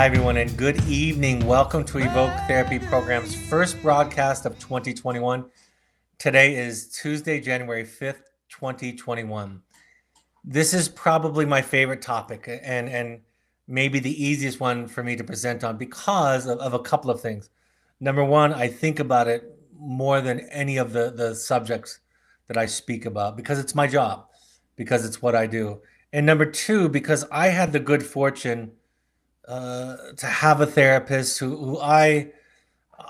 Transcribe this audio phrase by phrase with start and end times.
[0.00, 1.46] Hi, everyone, and good evening.
[1.46, 5.44] Welcome to Evoke Therapy Program's first broadcast of 2021.
[6.16, 9.60] Today is Tuesday, January 5th, 2021.
[10.42, 13.20] This is probably my favorite topic and, and
[13.68, 17.20] maybe the easiest one for me to present on because of, of a couple of
[17.20, 17.50] things.
[18.00, 22.00] Number one, I think about it more than any of the, the subjects
[22.46, 24.28] that I speak about because it's my job,
[24.76, 25.82] because it's what I do.
[26.14, 28.72] And number two, because I had the good fortune
[29.50, 32.30] uh, to have a therapist who, who I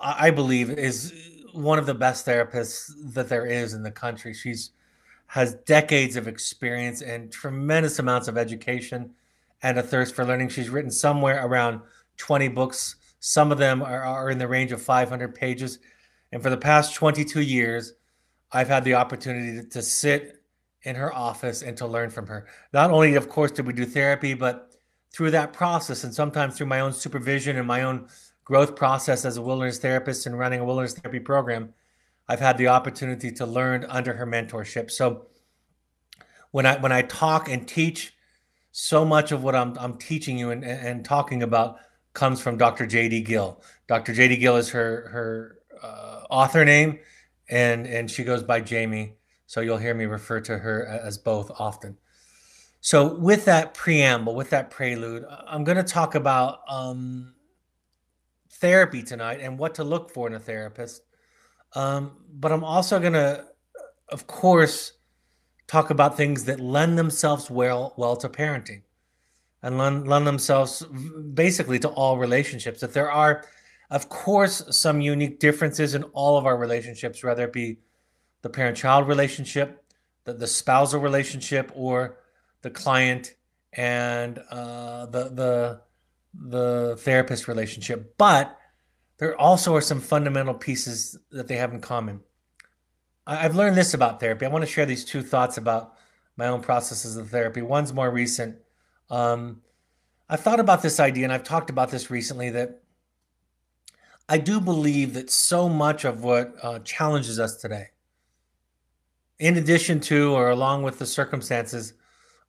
[0.02, 1.12] I believe is
[1.52, 4.32] one of the best therapists that there is in the country.
[4.32, 4.70] She's
[5.26, 9.10] has decades of experience and tremendous amounts of education
[9.62, 10.48] and a thirst for learning.
[10.48, 11.82] She's written somewhere around
[12.16, 12.96] 20 books.
[13.20, 15.78] Some of them are, are in the range of 500 pages.
[16.32, 17.92] And for the past 22 years,
[18.50, 20.42] I've had the opportunity to, to sit
[20.82, 22.46] in her office and to learn from her.
[22.72, 24.69] Not only, of course, did we do therapy, but
[25.12, 28.08] through that process and sometimes through my own supervision and my own
[28.44, 31.72] growth process as a wilderness therapist and running a wilderness therapy program,
[32.28, 34.90] I've had the opportunity to learn under her mentorship.
[34.90, 35.26] So
[36.52, 38.14] when I when I talk and teach,
[38.72, 41.78] so much of what I'm I'm teaching you and, and talking about
[42.12, 42.86] comes from Dr.
[42.86, 43.22] J.D.
[43.22, 43.62] Gill.
[43.86, 44.12] Dr.
[44.12, 44.36] J.D.
[44.36, 46.98] Gill is her her uh, author name,
[47.48, 49.14] and and she goes by Jamie.
[49.46, 51.98] So you'll hear me refer to her as both often.
[52.82, 57.34] So, with that preamble, with that prelude, I'm going to talk about um,
[58.52, 61.02] therapy tonight and what to look for in a therapist.
[61.74, 63.44] Um, but I'm also going to,
[64.08, 64.92] of course,
[65.66, 68.82] talk about things that lend themselves well well to parenting
[69.62, 70.84] and lend, lend themselves
[71.34, 72.80] basically to all relationships.
[72.80, 73.44] That there are,
[73.90, 77.78] of course, some unique differences in all of our relationships, whether it be
[78.42, 79.84] the parent-child relationship,
[80.24, 82.16] the, the spousal relationship, or
[82.62, 83.34] the client
[83.72, 85.80] and uh, the the
[86.34, 88.56] the therapist relationship, but
[89.18, 92.20] there also are some fundamental pieces that they have in common.
[93.26, 94.46] I've learned this about therapy.
[94.46, 95.94] I want to share these two thoughts about
[96.36, 97.62] my own processes of therapy.
[97.62, 98.56] One's more recent.
[99.10, 99.60] Um,
[100.28, 102.50] I've thought about this idea, and I've talked about this recently.
[102.50, 102.80] That
[104.28, 107.88] I do believe that so much of what uh, challenges us today,
[109.38, 111.94] in addition to or along with the circumstances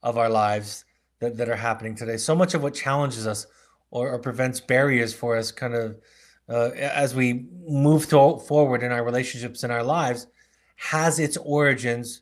[0.04, 0.86] of our lives
[1.20, 2.18] that, that are happening today.
[2.18, 3.48] So much of what challenges us
[3.92, 5.98] or, or prevents barriers for us kind of
[6.50, 10.28] uh, as we move to, forward in our relationships in our lives
[10.76, 12.22] has its origins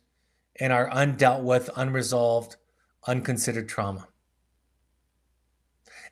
[0.56, 2.56] in our undealt with, unresolved,
[3.06, 4.06] unconsidered trauma.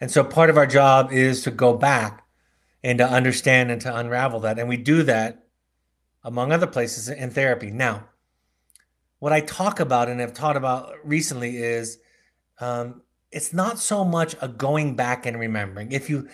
[0.00, 2.24] And so part of our job is to go back
[2.82, 4.58] and to understand and to unravel that.
[4.58, 5.44] And we do that,
[6.24, 7.70] among other places, in therapy.
[7.70, 8.08] Now,
[9.18, 11.98] what I talk about and have taught about recently is
[12.60, 15.92] um, it's not so much a going back and remembering.
[15.92, 16.28] If you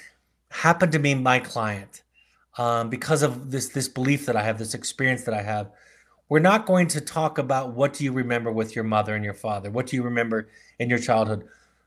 [0.50, 2.02] happen to be my client,
[2.56, 5.70] um, because of this this belief that I have, this experience that I have,
[6.28, 9.34] we're not going to talk about what do you remember with your mother and your
[9.34, 9.70] father.
[9.70, 11.46] What do you remember in your childhood?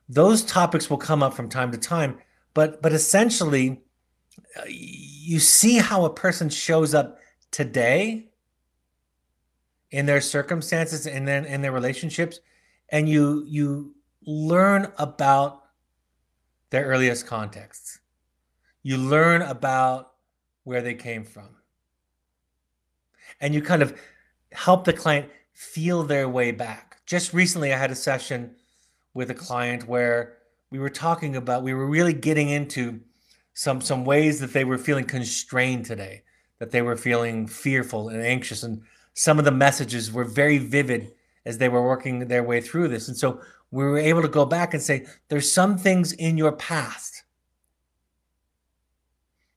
[0.10, 2.18] Those topics will come up from time to time,
[2.54, 3.82] but but essentially,
[4.58, 7.20] uh, you see how a person shows up
[7.52, 8.27] today
[9.92, 12.40] in their circumstances and then in their relationships
[12.90, 15.64] and you you learn about
[16.70, 18.00] their earliest contexts.
[18.84, 20.12] You learn about
[20.64, 21.50] where they came from.
[23.40, 23.98] And you kind of
[24.52, 26.98] help the client feel their way back.
[27.06, 28.56] Just recently i had a session
[29.14, 30.38] with a client where
[30.72, 33.00] we were talking about we were really getting into
[33.54, 36.22] some some ways that they were feeling constrained today
[36.60, 38.82] that they were feeling fearful and anxious and
[39.18, 41.12] some of the messages were very vivid
[41.44, 43.08] as they were working their way through this.
[43.08, 43.42] And so
[43.72, 47.24] we were able to go back and say, there's some things in your past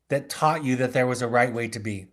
[0.09, 2.07] that taught you that there was a right way to be.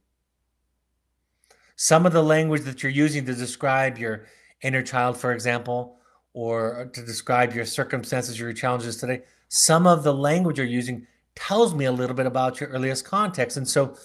[1.78, 4.26] Some of the language that you're using to describe your
[4.62, 6.00] inner child, for example,
[6.34, 11.74] or to describe your circumstances, your challenges today, some of the language you're using tells
[11.74, 13.56] me a little bit about your earliest context.
[13.56, 13.96] And so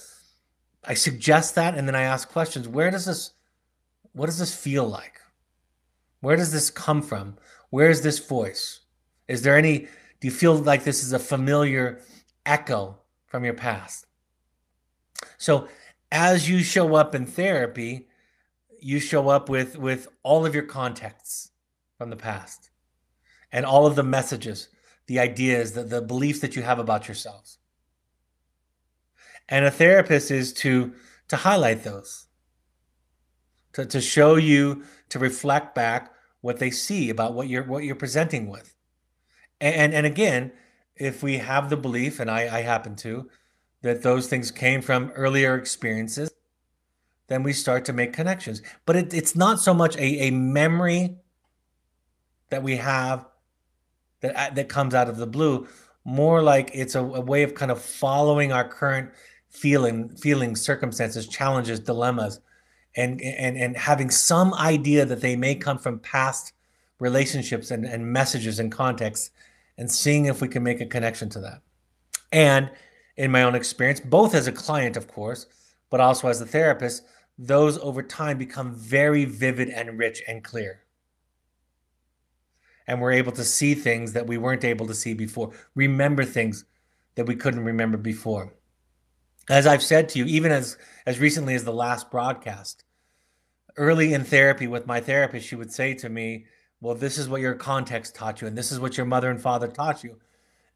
[0.85, 2.67] I suggest that, and then I ask questions.
[2.67, 3.33] Where does this,
[4.13, 5.21] what does this feel like?
[6.21, 7.37] Where does this come from?
[7.71, 8.81] Where is this voice?
[9.29, 9.79] Is there any,
[10.21, 12.01] do you feel like this is a familiar
[12.45, 14.07] echo from your past?
[15.39, 15.69] So
[16.11, 18.09] as you show up in therapy,
[18.81, 21.53] you show up with with all of your contexts
[21.97, 22.71] from the past
[23.53, 24.69] and all of the messages,
[25.07, 27.59] the ideas, the, the beliefs that you have about yourselves
[29.53, 30.93] and a therapist is to
[31.29, 32.27] to highlight those.
[33.75, 36.13] To, to show you to reflect back
[36.43, 38.75] what they see about what you're what you're presenting with.
[39.61, 40.53] And and again
[40.97, 43.29] if we have the belief, and I, I happen to,
[43.83, 46.31] that those things came from earlier experiences,
[47.29, 48.63] then we start to make connections.
[48.87, 51.17] But it, it's not so much a, a memory
[52.51, 53.27] that we have
[54.21, 55.67] that that comes out of the blue,
[56.05, 59.11] more like it's a, a way of kind of following our current
[59.53, 62.41] feeling, feelings, circumstances, challenges, dilemmas,
[62.97, 66.53] and and and having some idea that they may come from past
[66.99, 69.31] relationships and, and messages and contexts,
[69.79, 71.61] and seeing if we can make a connection to that.
[72.33, 72.71] And
[73.17, 75.47] in my own experience, both as a client, of course,
[75.91, 77.05] but also as a therapist,
[77.39, 80.81] those over time become very vivid and rich and clear.
[82.87, 86.65] And we're able to see things that we weren't able to see before, remember things
[87.15, 88.55] that we couldn't remember before.
[89.49, 92.85] As I've said to you, even as, as recently as the last broadcast,
[93.77, 96.47] early in therapy with my therapist, she would say to me,
[96.81, 99.41] Well, this is what your context taught you, and this is what your mother and
[99.41, 100.17] father taught you.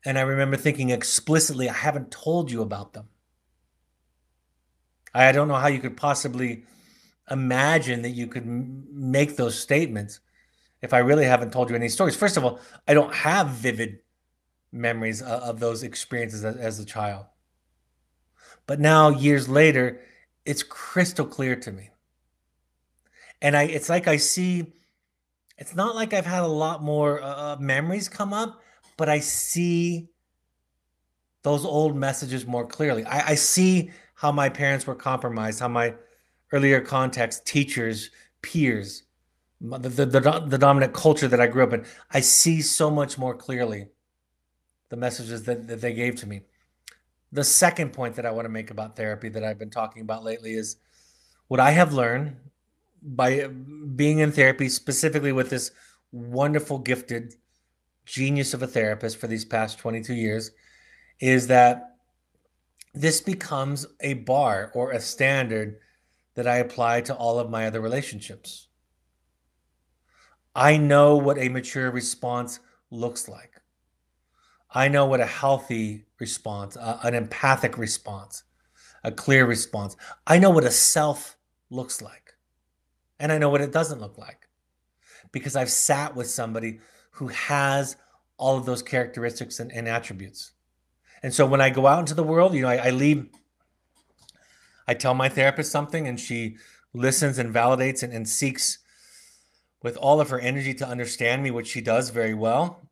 [0.05, 3.09] And I remember thinking explicitly, I haven't told you about them.
[5.15, 6.65] I don't know how you could possibly
[7.31, 10.21] imagine that you could make those statements
[10.83, 12.17] if I really haven't told you any stories.
[12.17, 14.01] First of all, I don't have vivid
[14.73, 17.27] memories of, of those experiences as, as, a child.
[18.67, 20.01] But now, years later,
[20.45, 21.91] it's crystal clear to me.
[23.41, 24.73] And I, it's like I see,
[25.59, 28.63] it's not like I've had a lot more uh, uh memories come up,
[28.97, 30.09] but I see
[31.43, 33.05] those old messages more clearly.
[33.05, 35.95] I, I see how my parents were compromised, how my
[36.53, 38.11] earlier context, teachers,
[38.43, 39.05] peers,
[39.61, 43.17] the, the, the, the, dominant culture that I grew up in, I see so much
[43.17, 43.89] more clearly
[44.89, 46.43] the messages that, that they gave to me.
[47.37, 50.25] The second point that I want to make about therapy that I've been talking about
[50.25, 50.77] lately is
[51.49, 52.35] what I have learned
[53.03, 55.71] by uh, being in therapy, specifically with this
[56.13, 57.35] wonderful, gifted
[58.07, 60.51] genius of a therapist for these past 22 years,
[61.21, 61.97] is that
[62.95, 65.77] this becomes a bar or a standard
[66.37, 68.69] that I apply to all of my other relationships.
[70.55, 72.61] I know what a mature response
[72.91, 73.56] looks like.
[74.71, 78.43] I know what a healthy response, uh, an empathic response,
[79.05, 79.97] a clear response.
[80.27, 81.37] I know what a self
[81.71, 82.35] looks like.
[83.19, 84.49] And I know what it doesn't look like
[85.33, 86.81] because I've sat with somebody
[87.13, 87.97] who has
[88.37, 90.53] all of those characteristics and, and attributes.
[91.23, 93.29] And so when I go out into the world, you know, I, I leave,
[94.87, 96.57] I tell my therapist something and she
[96.93, 98.79] listens and validates and, and seeks
[99.83, 102.86] with all of her energy to understand me, which she does very well.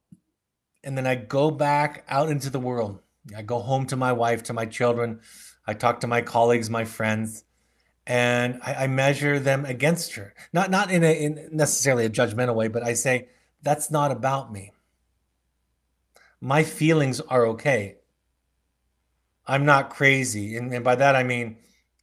[0.85, 3.01] And then I go back out into the world.
[3.37, 5.21] I go home to my wife, to my children.
[5.67, 7.45] I talk to my colleagues, my friends,
[8.07, 10.35] and I, I measure them against her.
[10.53, 13.29] Not not in a in necessarily a judgmental way, but I say
[13.63, 14.73] that's not about me.
[16.41, 17.97] My feelings are okay.
[19.47, 20.57] I'm not crazy.
[20.57, 21.57] And, and by that, I mean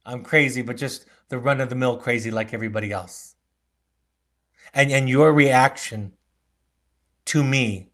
[0.04, 3.36] I'm crazy, but just the run of the mill crazy like everybody else.
[4.74, 6.12] And, and your reaction
[7.26, 7.91] to me,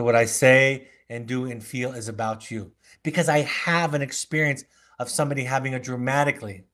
[0.00, 2.72] to what I say and do and feel is about you.
[3.02, 4.64] Because I have an experience
[4.98, 6.64] of somebody having a dramatically,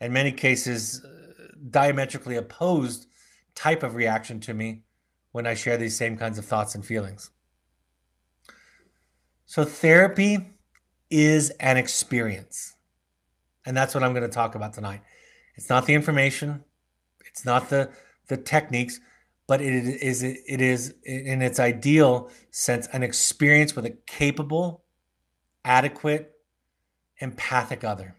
[0.00, 1.08] in many cases, uh,
[1.70, 3.06] diametrically opposed
[3.54, 4.82] type of reaction to me
[5.32, 7.30] when I share these same kinds of thoughts and feelings.
[9.46, 10.54] So, therapy
[11.10, 12.76] is an experience.
[13.66, 15.00] And that's what I'm going to talk about tonight.
[15.56, 16.64] It's not the information,
[17.26, 17.90] it's not the
[18.28, 19.00] the techniques,
[19.48, 24.84] but it is it is in its ideal sense an experience with a capable,
[25.64, 26.32] adequate,
[27.18, 28.14] empathic other.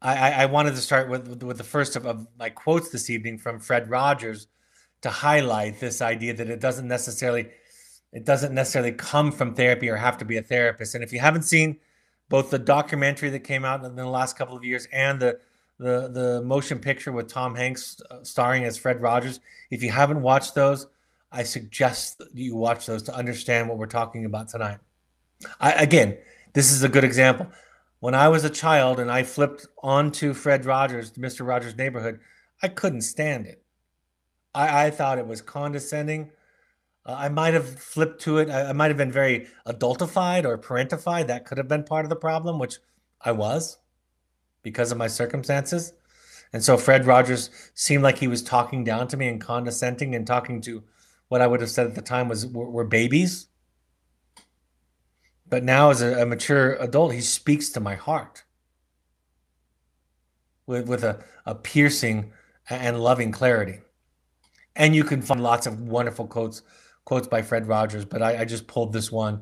[0.00, 3.36] I, I wanted to start with, with the first of, of my quotes this evening
[3.36, 4.46] from Fred Rogers
[5.02, 7.48] to highlight this idea that it doesn't necessarily
[8.12, 10.94] it doesn't necessarily come from therapy or have to be a therapist.
[10.94, 11.78] And if you haven't seen
[12.28, 15.40] both the documentary that came out in the last couple of years and the
[15.78, 20.20] the the motion picture with Tom Hanks uh, starring as Fred Rogers, if you haven't
[20.20, 20.86] watched those,
[21.30, 24.78] I suggest you watch those to understand what we're talking about tonight.
[25.60, 26.18] I, again,
[26.52, 27.46] this is a good example.
[28.00, 31.46] When I was a child and I flipped onto Fred Rogers, Mr.
[31.46, 32.20] Rogers' Neighborhood,
[32.62, 33.62] I couldn't stand it.
[34.54, 36.30] I, I thought it was condescending.
[37.06, 38.50] Uh, I might have flipped to it.
[38.50, 41.28] I, I might have been very adultified or parentified.
[41.28, 42.78] That could have been part of the problem, which
[43.20, 43.78] I was
[44.68, 45.94] because of my circumstances.
[46.52, 50.26] And so Fred Rogers seemed like he was talking down to me and condescending and
[50.26, 50.82] talking to
[51.28, 53.48] what I would have said at the time was were, were babies.
[55.48, 58.44] But now, as a, a, mature adult, he speaks to my heart
[60.66, 62.32] with, with a, a piercing
[62.68, 63.80] and loving clarity.
[64.76, 66.62] And you can find lots of wonderful quotes
[67.06, 69.40] quotes by Fred Rogers, but I, I just pulled this one.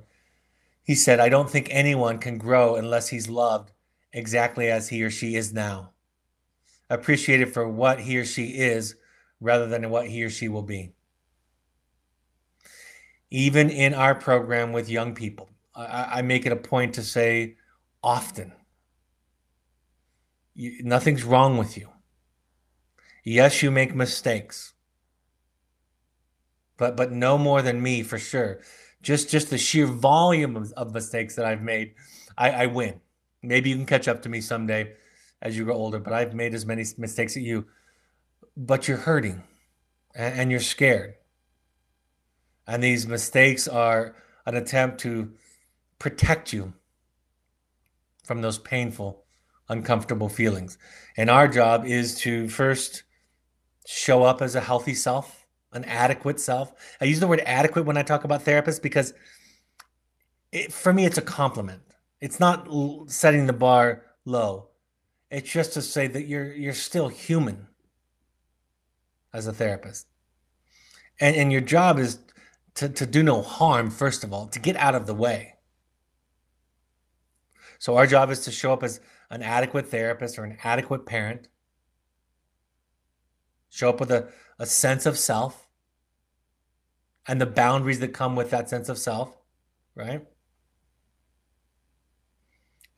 [0.84, 3.72] He said, I don't think anyone can grow unless he's loved
[4.16, 5.92] exactly as he or she is now.
[6.88, 8.96] Appreciated for what he or she is
[9.40, 10.92] rather than what he or she will be.
[13.30, 17.56] Even in our program with young people, I, I make it a point to say
[18.02, 18.52] often,
[20.54, 21.88] you, nothing's wrong with you.
[23.22, 24.72] Yes, you make mistakes,
[26.78, 28.60] but but no more than me for sure.
[29.02, 31.94] Just just the sheer volume of, of mistakes that I've made,
[32.38, 33.00] I, I win.
[33.46, 34.92] Maybe you can catch up to me someday
[35.42, 37.66] as you grow older, but I've made as many mistakes as you.
[38.56, 39.42] But you're hurting
[40.14, 41.14] and, you're scared.
[42.66, 45.32] And these mistakes are an attempt to
[45.98, 46.72] protect you
[48.24, 49.24] from those painful,
[49.68, 50.78] uncomfortable feelings.
[51.16, 53.04] And our job is to first
[53.86, 56.72] show up as a healthy self, an adequate self.
[57.00, 59.12] I use the word adequate when I talk about therapists because
[60.50, 61.82] it, for me, it's a compliment.
[62.20, 62.68] It's not
[63.08, 64.68] setting the bar low.
[65.30, 67.66] It's just to say that you're you're still human
[69.32, 70.06] as a therapist.
[71.20, 72.18] And and your job is
[72.76, 75.54] to, to do no harm, first of all, to get out of the way.
[77.78, 81.48] So our job is to show up as an adequate therapist or an adequate parent.
[83.70, 85.66] Show up with a, a sense of self
[87.26, 89.36] and the boundaries that come with that sense of self,
[89.94, 90.26] right?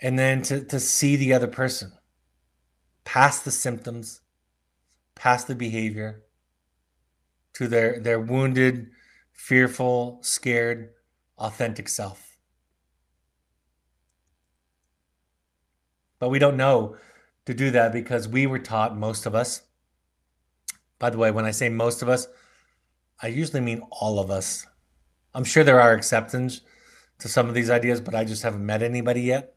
[0.00, 1.92] And then to, to see the other person
[3.04, 4.20] past the symptoms,
[5.14, 6.22] past the behavior,
[7.54, 8.90] to their, their wounded,
[9.32, 10.90] fearful, scared,
[11.38, 12.36] authentic self.
[16.20, 16.96] But we don't know
[17.46, 19.62] to do that because we were taught, most of us.
[20.98, 22.28] By the way, when I say most of us,
[23.22, 24.66] I usually mean all of us.
[25.34, 26.60] I'm sure there are exceptions
[27.20, 29.54] to some of these ideas, but I just haven't met anybody yet.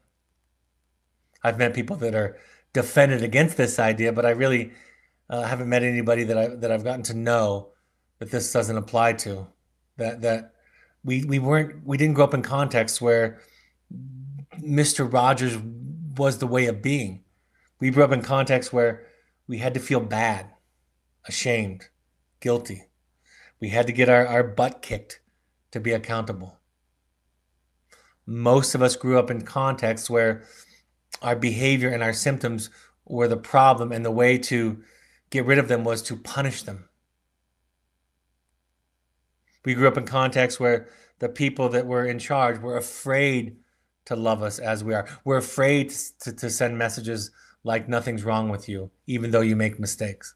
[1.44, 2.38] I've met people that are
[2.72, 4.72] defended against this idea, but I really
[5.28, 7.70] uh, haven't met anybody that I that I've gotten to know
[8.18, 9.46] that this doesn't apply to.
[9.96, 10.54] That that
[11.04, 13.40] we we weren't we didn't grow up in contexts where
[14.60, 15.10] Mr.
[15.12, 15.58] Rogers
[16.16, 17.24] was the way of being.
[17.80, 19.06] We grew up in contexts where
[19.48, 20.46] we had to feel bad,
[21.26, 21.88] ashamed,
[22.40, 22.84] guilty.
[23.60, 25.20] We had to get our, our butt kicked
[25.72, 26.58] to be accountable.
[28.26, 30.44] Most of us grew up in contexts where
[31.22, 32.70] our behavior and our symptoms
[33.06, 34.82] were the problem, and the way to
[35.30, 36.88] get rid of them was to punish them.
[39.64, 40.88] We grew up in contexts where
[41.18, 43.56] the people that were in charge were afraid
[44.06, 45.08] to love us as we are.
[45.24, 47.30] We're afraid to, to send messages
[47.64, 50.34] like nothing's wrong with you, even though you make mistakes.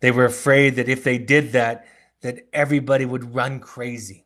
[0.00, 1.86] They were afraid that if they did that,
[2.20, 4.25] that everybody would run crazy.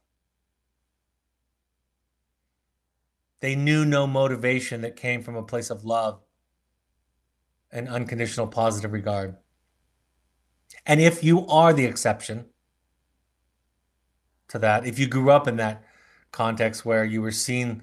[3.41, 6.21] They knew no motivation that came from a place of love
[7.73, 9.37] and unconditional positive regard.
[10.87, 12.47] And if you are the exception
[14.49, 15.85] to that, if you grew up in that
[16.33, 17.83] context where you were seen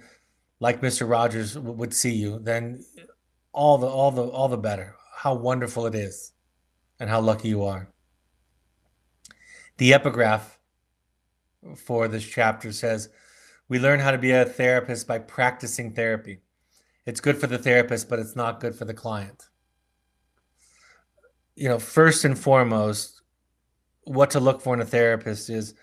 [0.60, 1.10] like Mr.
[1.10, 2.84] Rogers would see you, then
[3.52, 4.96] all the all the all the better.
[5.16, 6.34] How wonderful it is
[7.00, 7.90] and how lucky you are.
[9.78, 10.58] The epigraph
[11.76, 13.10] for this chapter says,
[13.67, 16.41] "We learn how to be a therapist by practicing therapy.
[17.05, 19.50] It's good for the therapist, but it's not good for the client."
[21.55, 23.21] You know, first and foremost,
[24.03, 25.74] what to look for in a therapist is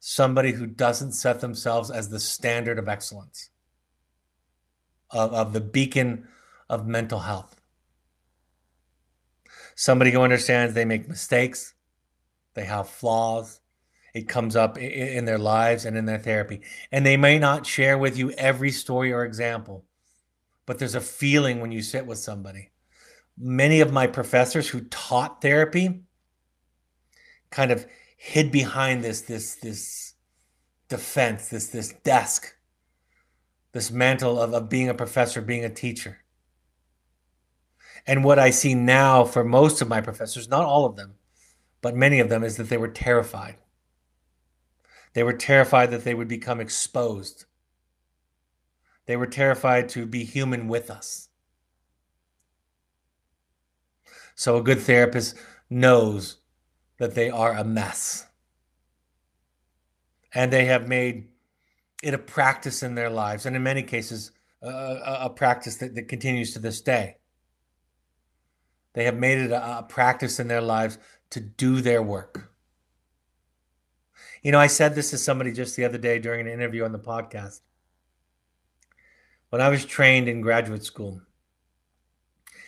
[0.00, 3.50] somebody who doesn't set themselves as the standard of excellence,
[5.10, 6.28] of, of the beacon
[6.68, 7.60] of mental health.
[9.74, 11.74] Somebody who understands they make mistakes,
[12.54, 13.59] they have flaws,
[14.14, 16.62] it comes up in their lives and in their therapy.
[16.90, 19.84] And they may not share with you every story or example,
[20.66, 22.70] but there's a feeling when you sit with somebody.
[23.38, 26.02] Many of my professors who taught therapy
[27.50, 27.86] kind of
[28.16, 30.14] hid behind this this this
[30.88, 32.54] defense, this this desk,
[33.72, 36.18] this mantle of, of being a professor, being a teacher.
[38.06, 41.14] And what I see now for most of my professors, not all of them,
[41.80, 43.56] but many of them, is that they were terrified.
[45.12, 47.46] They were terrified that they would become exposed.
[49.06, 51.28] They were terrified to be human with us.
[54.36, 55.36] So a good therapist
[55.68, 56.38] knows
[56.98, 58.26] that they are a mess.
[60.32, 61.28] And they have made
[62.02, 64.30] it a practice in their lives, and in many cases,
[64.62, 67.16] a practice that, that continues to this day.
[68.92, 70.98] They have made it a, a practice in their lives
[71.30, 72.49] to do their work.
[74.42, 76.92] You know, I said this to somebody just the other day during an interview on
[76.92, 77.60] the podcast.
[79.50, 81.20] When I was trained in graduate school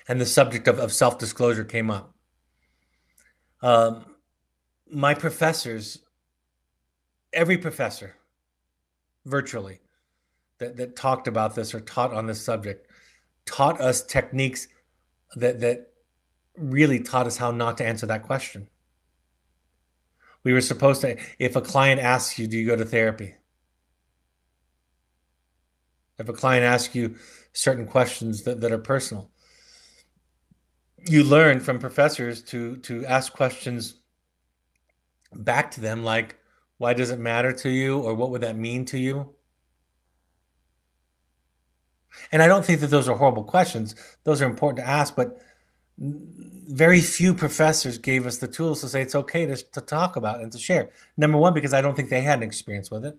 [0.08, 2.14] and the subject of, of self disclosure came up,
[3.62, 4.04] um,
[4.90, 5.98] my professors,
[7.32, 8.16] every professor,
[9.24, 9.80] virtually,
[10.58, 12.86] that, that talked about this or taught on this subject,
[13.46, 14.68] taught us techniques
[15.36, 15.92] that, that
[16.56, 18.68] really taught us how not to answer that question.
[20.44, 23.34] We were supposed to, if a client asks you, do you go to therapy?
[26.18, 27.16] If a client asks you
[27.52, 29.30] certain questions that, that are personal,
[31.08, 34.00] you learn from professors to to ask questions
[35.34, 36.36] back to them like,
[36.78, 37.98] why does it matter to you?
[37.98, 39.34] Or what would that mean to you?
[42.30, 43.94] And I don't think that those are horrible questions.
[44.24, 45.38] Those are important to ask, but
[45.98, 50.40] very few professors gave us the tools to say it's okay to, to talk about
[50.40, 50.90] and to share.
[51.16, 53.16] Number one, because I don't think they had an experience with it.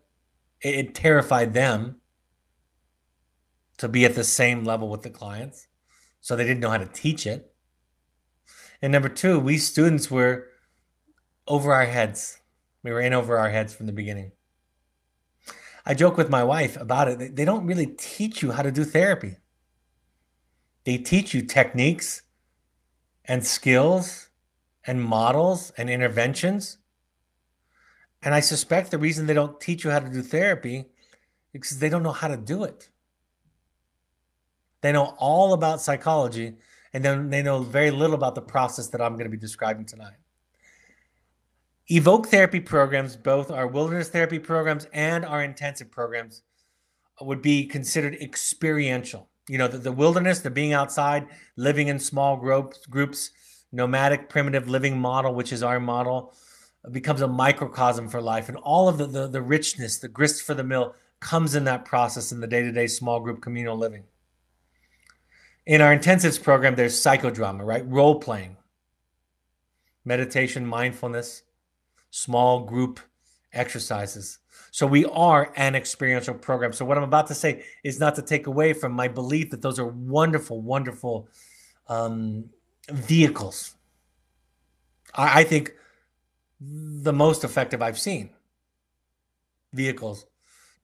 [0.62, 1.98] It, it terrified them
[3.78, 5.68] to be at the same level with the clients.
[6.22, 7.54] So they didn't know how to teach it.
[8.82, 10.48] And number two, we students were
[11.48, 12.40] over our heads.
[12.84, 14.32] We were in over our heads from the beginning.
[15.86, 17.36] I joke with my wife about it.
[17.36, 19.38] They don't really teach you how to do therapy.
[20.86, 22.22] They teach you techniques
[23.26, 24.30] and skills
[24.86, 26.78] and models and interventions.
[28.22, 30.86] And I suspect the reason they don't teach you how to do therapy is
[31.54, 32.90] because they don't know how to do it.
[34.82, 36.56] They know all about psychology
[36.94, 39.86] and then they know very little about the process that I'm going to be describing
[39.86, 40.18] tonight.
[41.90, 46.44] Evoke therapy programs, both our wilderness therapy programs and our intensive programs,
[47.22, 51.28] would be considered experiential you know the, the wilderness the being outside
[51.58, 53.32] living in small groups groups
[53.72, 56.34] nomadic primitive living model which is our model
[56.92, 58.50] becomes a microcosm for life.
[58.50, 61.86] And all of the, the, the richness the grist for the mill comes in that
[61.86, 64.04] process in the day-to-day small group communal living.
[65.66, 67.88] In our intensives program there's psychodrama right?
[67.88, 68.58] Role playing
[70.06, 71.44] meditation mindfulness
[72.12, 73.00] small group
[73.54, 74.40] exercises
[74.74, 76.74] so we are an experiential program.
[76.74, 79.62] So what I'm about to say is not to take away from my belief that
[79.62, 81.28] those are wonderful, wonderful
[81.88, 82.46] um,
[82.90, 83.76] vehicles.
[85.14, 85.74] I, I think
[86.60, 88.32] the most effective I've seen
[89.74, 90.26] vehicles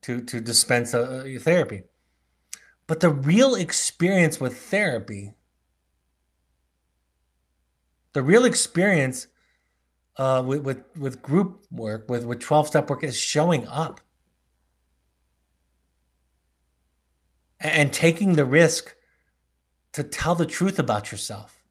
[0.03, 1.81] to to dispense a, a therapy.
[2.85, 5.33] But the real experience with therapy,
[8.13, 9.25] the real experience
[10.19, 14.01] uh, with, with with group work, with with twelve step work, is showing up.
[17.61, 18.95] And taking the risk
[19.93, 21.61] to tell the truth about yourself.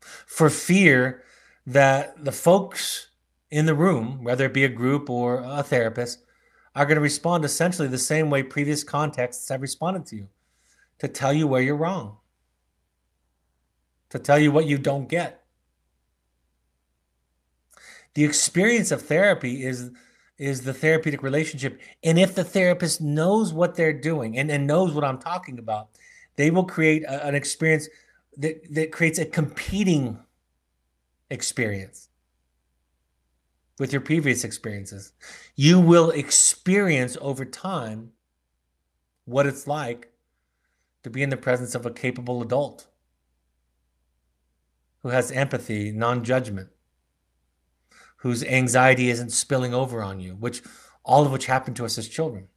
[0.00, 1.22] For fear
[1.66, 3.08] that the folks
[3.50, 6.24] in the room, whether it be a group or a therapist,
[6.74, 10.28] are going to respond essentially the same way previous contexts have responded to you
[10.98, 12.18] to tell you where you're wrong,
[14.10, 15.39] to tell you what you don't get
[18.14, 19.90] the experience of therapy is
[20.38, 21.78] is the therapeutic relationship.
[22.02, 25.90] And if the therapist knows what they're doing and, and knows what i'm talking about
[26.40, 27.86] they will create a, an experience
[28.38, 30.18] that, that creates a competing
[31.28, 32.08] experience
[33.78, 35.12] with your previous experiences.
[35.54, 38.12] You will experience over time
[39.26, 40.10] what it's like
[41.02, 42.86] to be in the presence of a capable adult
[45.02, 46.68] who has empathy non-judgment
[48.20, 50.62] whose anxiety isn't spilling over on you, which
[51.04, 52.48] all of which happened to us as children.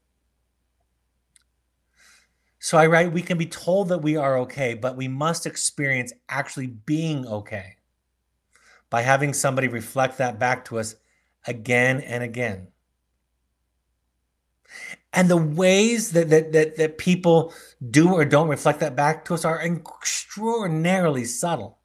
[2.60, 6.13] So I write, we can be told that we are okay, but we must experience
[6.30, 7.78] actually being okay
[8.89, 10.95] by having somebody reflect that back to us
[11.47, 12.67] again and again.
[15.13, 17.54] And the ways that, that, that, that people
[17.89, 21.80] do or don't reflect that back to us are extraordinarily subtle.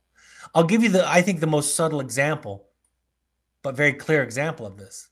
[0.55, 2.68] I'll give you the, I think, the most subtle example
[3.69, 5.09] but very clear example of this.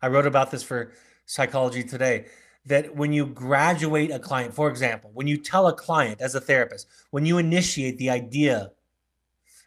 [0.00, 0.92] I wrote about this for
[1.26, 2.26] Psychology Today
[2.66, 6.40] that when you graduate a client, for example, when you tell a client as a
[6.40, 8.70] therapist, when you initiate the idea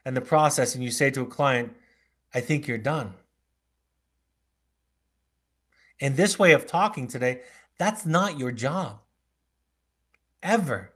[0.06, 1.76] and the process and you say to a client,
[2.34, 3.14] I think you're done.
[6.00, 7.42] In this way of talking today,
[7.78, 9.02] that's not your job.
[10.42, 10.94] Ever.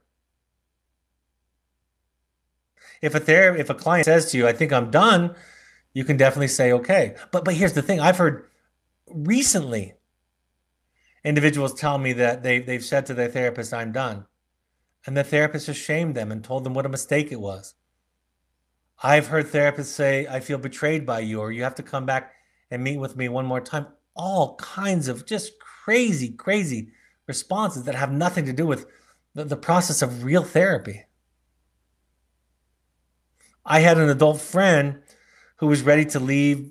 [3.02, 5.36] If a therapist, if a client says to you, I think I'm done,
[5.98, 7.16] you can definitely say okay.
[7.32, 8.46] But but here's the thing: I've heard
[9.08, 9.94] recently
[11.24, 14.24] individuals tell me that they they've said to their therapist, "I'm done,"
[15.06, 17.74] and the therapist has shamed them and told them what a mistake it was.
[19.02, 22.32] I've heard therapists say, I feel betrayed by you, or you have to come back
[22.70, 23.88] and meet with me one more time.
[24.14, 26.92] All kinds of just crazy, crazy
[27.26, 28.86] responses that have nothing to do with
[29.34, 31.06] the, the process of real therapy.
[33.64, 35.02] I had an adult friend
[35.58, 36.70] who was ready to leave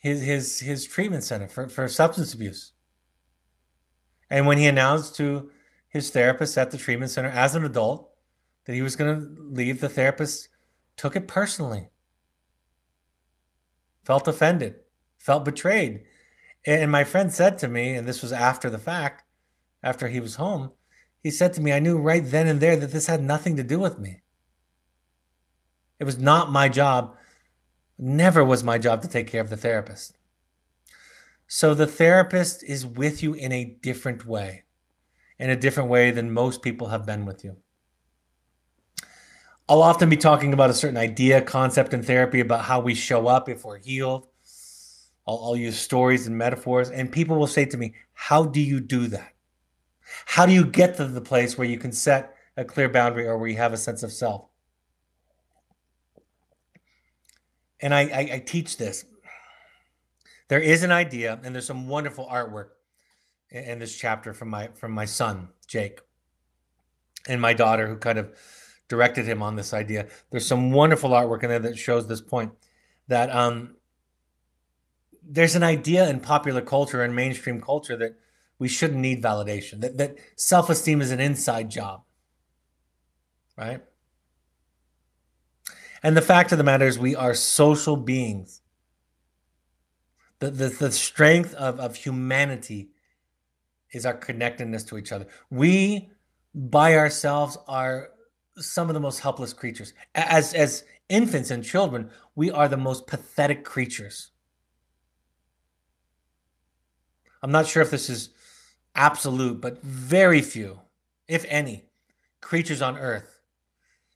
[0.00, 2.72] his his his treatment center for, for substance abuse.
[4.30, 5.50] And when he announced to
[5.88, 8.10] his therapist at the treatment center as an adult
[8.64, 10.48] that he was going to leave, the therapist
[10.96, 11.90] took it personally,
[14.04, 14.76] felt offended,
[15.18, 16.04] felt betrayed.
[16.64, 19.24] And my friend said to me, and this was after the fact,
[19.82, 20.70] after he was home,
[21.22, 23.62] he said to me, I knew right then and there that this had nothing to
[23.62, 24.22] do with me.
[25.98, 27.16] It was not my job,
[27.98, 30.16] never was my job to take care of the therapist.
[31.46, 34.64] So the therapist is with you in a different way,
[35.38, 37.56] in a different way than most people have been with you.
[39.68, 43.26] I'll often be talking about a certain idea, concept in therapy about how we show
[43.26, 44.26] up if we're healed.
[45.26, 48.80] I'll, I'll use stories and metaphors, and people will say to me, How do you
[48.80, 49.32] do that?
[50.26, 53.38] How do you get to the place where you can set a clear boundary or
[53.38, 54.46] where you have a sense of self?
[57.82, 59.04] And I, I, I teach this.
[60.48, 62.68] There is an idea, and there's some wonderful artwork
[63.50, 66.00] in, in this chapter from my from my son Jake,
[67.28, 68.32] and my daughter who kind of
[68.88, 70.06] directed him on this idea.
[70.30, 72.52] There's some wonderful artwork in there that shows this point
[73.08, 73.76] that um,
[75.22, 78.16] there's an idea in popular culture and mainstream culture that
[78.58, 79.80] we shouldn't need validation.
[79.80, 82.02] That that self-esteem is an inside job,
[83.56, 83.80] right?
[86.02, 88.60] And the fact of the matter is, we are social beings.
[90.40, 92.90] The, the, the strength of, of humanity
[93.92, 95.26] is our connectedness to each other.
[95.50, 96.10] We,
[96.54, 98.10] by ourselves, are
[98.56, 99.94] some of the most helpless creatures.
[100.14, 104.32] As, as infants and children, we are the most pathetic creatures.
[107.42, 108.30] I'm not sure if this is
[108.94, 110.80] absolute, but very few,
[111.28, 111.84] if any,
[112.40, 113.38] creatures on earth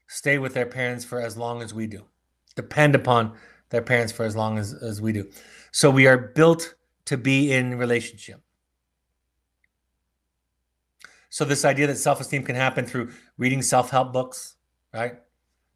[0.07, 2.05] stay with their parents for as long as we do,
[2.55, 3.33] depend upon
[3.71, 5.29] their parents for as long as, as we do.
[5.73, 6.75] So we are built
[7.07, 8.41] to be in relationship.
[11.29, 14.57] So this idea that self-esteem can happen through reading self-help books,
[14.95, 15.17] right?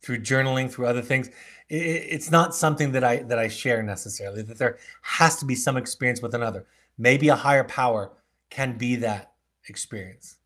[0.03, 1.29] Through journaling, through other things,
[1.69, 4.41] it, it's not something that I that I share necessarily.
[4.43, 6.65] That there has to be some experience with another.
[6.97, 8.13] Maybe a higher power
[8.49, 9.33] can be that
[9.69, 10.39] experience,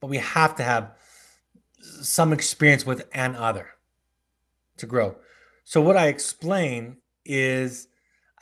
[0.00, 0.94] but we have to have
[1.82, 3.70] some experience with an other
[4.78, 5.16] to grow.
[5.64, 7.88] So what I explain is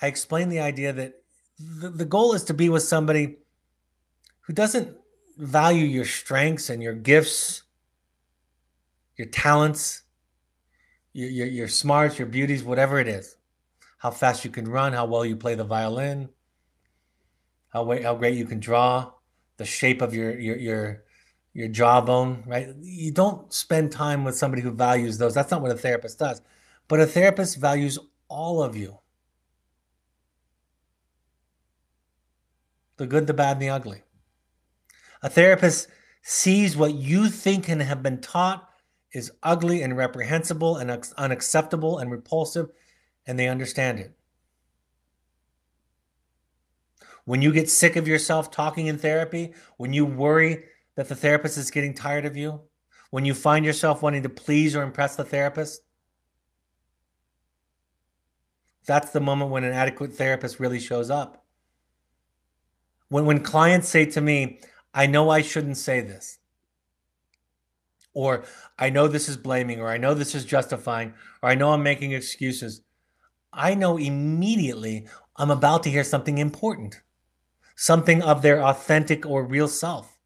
[0.00, 1.14] I explain the idea that
[1.58, 3.38] the, the goal is to be with somebody
[4.42, 4.96] who doesn't
[5.36, 7.62] value your strengths and your gifts,
[9.16, 10.02] your talents,
[11.12, 13.36] your, your, your smarts, your beauties, whatever it is.
[13.98, 16.30] How fast you can run, how well you play the violin,
[17.68, 19.12] how, how great you can draw,
[19.58, 21.04] the shape of your, your, your
[21.52, 22.68] your jawbone, right?
[22.80, 25.34] You don't spend time with somebody who values those.
[25.34, 26.42] That's not what a therapist does.
[26.88, 28.98] But a therapist values all of you
[32.96, 34.02] the good, the bad, and the ugly.
[35.22, 35.88] A therapist
[36.22, 38.68] sees what you think and have been taught
[39.12, 42.68] is ugly and reprehensible and unacceptable and repulsive,
[43.26, 44.12] and they understand it.
[47.24, 50.64] When you get sick of yourself talking in therapy, when you worry
[50.96, 52.60] that the therapist is getting tired of you?
[53.10, 55.82] When you find yourself wanting to please or impress the therapist?
[58.86, 61.44] That's the moment when an adequate therapist really shows up.
[63.08, 64.60] When, when clients say to me,
[64.94, 66.38] I know I shouldn't say this,
[68.12, 68.44] or
[68.78, 71.82] I know this is blaming, or I know this is justifying, or I know I'm
[71.82, 72.82] making excuses,
[73.52, 77.00] I know immediately I'm about to hear something important,
[77.76, 80.18] something of their authentic or real self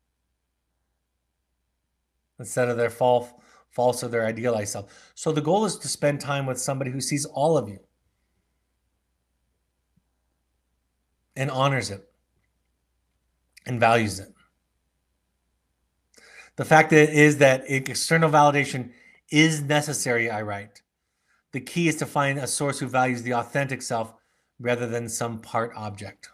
[2.38, 3.28] instead of their false,
[3.70, 5.12] false or their idealized self.
[5.14, 7.80] So the goal is to spend time with somebody who sees all of you
[11.36, 12.08] and honors it
[13.66, 14.32] and values it.
[16.56, 18.92] The fact is that external validation
[19.30, 20.82] is necessary, I write.
[21.52, 24.14] The key is to find a source who values the authentic self
[24.60, 26.28] rather than some part object.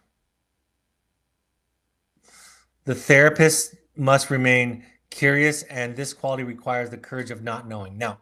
[2.85, 7.99] The therapist must remain curious, and this quality requires the courage of not knowing.
[7.99, 8.19] Now,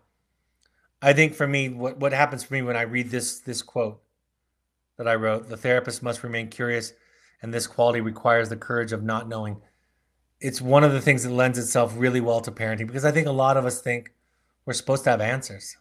[1.01, 4.01] I think for me, what, what happens for me when I read this this quote
[4.97, 6.93] that I wrote, the therapist must remain curious,
[7.41, 9.61] and this quality requires the courage of not knowing.
[10.41, 13.27] It's one of the things that lends itself really well to parenting because I think
[13.27, 14.13] a lot of us think
[14.65, 15.77] we're supposed to have answers.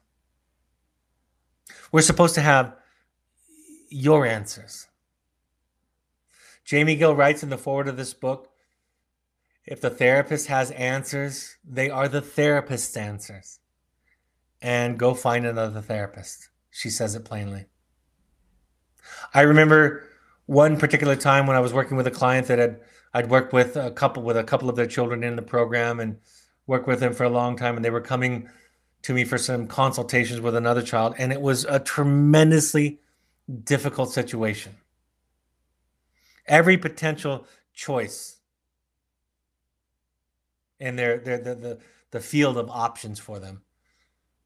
[1.92, 2.76] We're supposed to have
[3.90, 4.88] your answers.
[6.64, 8.50] Jamie Gill writes in the foreword of this book
[9.68, 13.60] if the therapist has answers, they are the therapist's answers.
[14.62, 16.50] And go find another therapist.
[16.72, 17.66] She says it plainly.
[19.34, 20.04] I remember
[20.46, 22.80] one particular time when I was working with a client that had
[23.14, 26.18] I'd worked with a couple with a couple of their children in the program and
[26.66, 28.50] worked with them for a long time and they were coming
[29.04, 33.00] to me for some consultations with another child and it was a tremendously
[33.64, 34.78] difficult situation.
[36.48, 38.37] Every potential choice
[40.80, 41.80] in their, their the, the,
[42.12, 43.62] the field of options for them.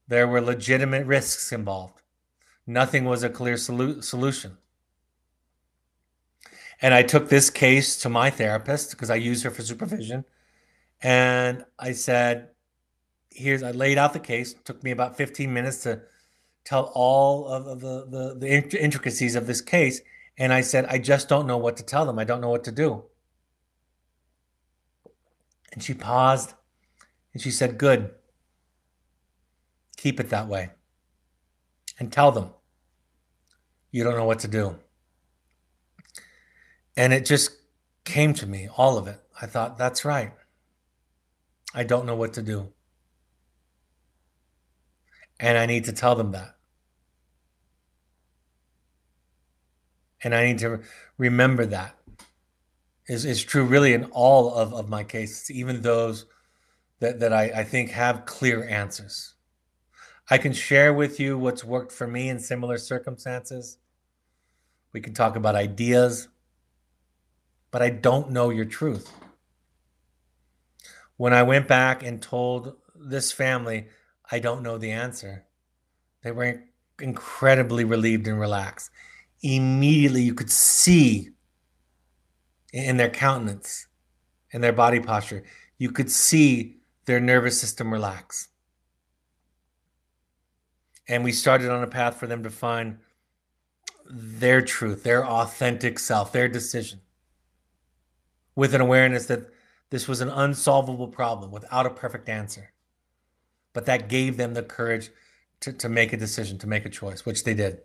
[0.08, 2.02] There were legitimate risks involved.
[2.66, 4.58] Nothing was a clear solu- solution.
[6.80, 10.24] And I took this case to my therapist because I use her for supervision.
[11.00, 12.48] And I said,
[13.30, 14.52] here's, I laid out the case.
[14.52, 16.02] It took me about 15 minutes to
[16.64, 20.00] tell all of the, the, the intricacies of this case.
[20.38, 22.18] And I said, I just don't know what to tell them.
[22.18, 23.04] I don't know what to do.
[25.72, 26.54] And she paused
[27.32, 28.10] and she said, Good.
[29.96, 30.70] Keep it that way.
[31.98, 32.50] And tell them
[33.90, 34.78] you don't know what to do.
[36.96, 37.50] And it just
[38.04, 39.20] came to me, all of it.
[39.40, 40.32] I thought, that's right.
[41.74, 42.72] I don't know what to do.
[45.38, 46.56] And I need to tell them that.
[50.24, 50.80] And I need to
[51.18, 51.96] remember that
[53.12, 56.26] is, is true really in all of, of my cases, even those
[57.00, 59.34] that, that I, I think have clear answers.
[60.30, 63.78] I can share with you what's worked for me in similar circumstances.
[64.92, 66.28] We can talk about ideas
[67.72, 69.10] but I don't know your truth.
[71.16, 73.88] When I went back and told this family,
[74.30, 75.46] I don't know the answer,
[76.22, 76.62] they were
[77.00, 78.90] incredibly relieved and relaxed.
[79.42, 81.30] Immediately, you could see
[82.72, 83.86] in their countenance,
[84.50, 85.44] in their body posture,
[85.78, 88.48] you could see their nervous system relax.
[91.08, 92.98] And we started on a path for them to find
[94.08, 97.00] their truth, their authentic self, their decision
[98.54, 99.48] with an awareness that
[99.90, 102.72] this was an unsolvable problem without a perfect answer.
[103.72, 105.10] But that gave them the courage
[105.60, 107.80] to, to make a decision, to make a choice, which they did.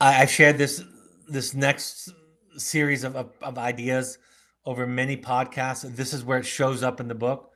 [0.00, 0.82] I, I've shared this
[1.28, 2.10] this next
[2.56, 4.18] series of, of, of ideas
[4.64, 5.94] over many podcasts.
[5.94, 7.52] This is where it shows up in the book,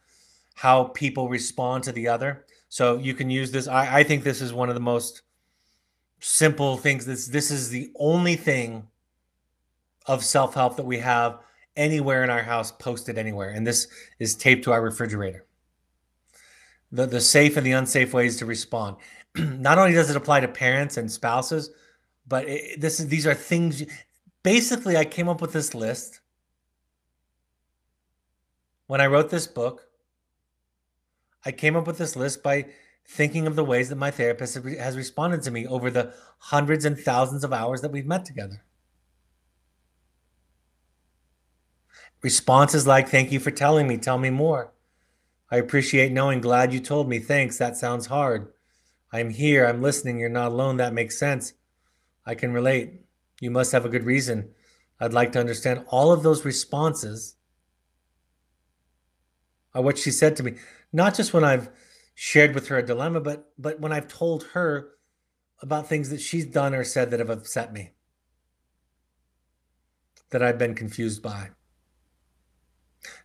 [0.54, 2.44] how people respond to the other.
[2.68, 3.68] So you can use this.
[3.68, 5.22] I, I think this is one of the most
[6.20, 7.04] simple things.
[7.04, 8.86] This this is the only thing
[10.06, 11.40] of self help that we have
[11.76, 15.46] anywhere in our house posted anywhere, and this is taped to our refrigerator.
[16.90, 18.96] The the safe and the unsafe ways to respond.
[19.36, 21.70] Not only does it apply to parents and spouses,
[22.32, 23.84] but it, this is these are things.
[24.42, 26.22] Basically, I came up with this list
[28.86, 29.82] when I wrote this book.
[31.44, 32.68] I came up with this list by
[33.06, 36.98] thinking of the ways that my therapist has responded to me over the hundreds and
[36.98, 38.64] thousands of hours that we've met together.
[42.22, 44.72] Responses like, Thank you for telling me, tell me more.
[45.50, 48.54] I appreciate knowing, glad you told me, thanks, that sounds hard.
[49.12, 51.52] I'm here, I'm listening, you're not alone, that makes sense.
[52.24, 53.00] I can relate.
[53.40, 54.50] You must have a good reason.
[55.00, 57.36] I'd like to understand all of those responses
[59.74, 60.54] are what she said to me,
[60.92, 61.70] not just when I've
[62.14, 64.90] shared with her a dilemma, but but when I've told her
[65.60, 67.90] about things that she's done or said that have upset me,
[70.30, 71.50] that I've been confused by.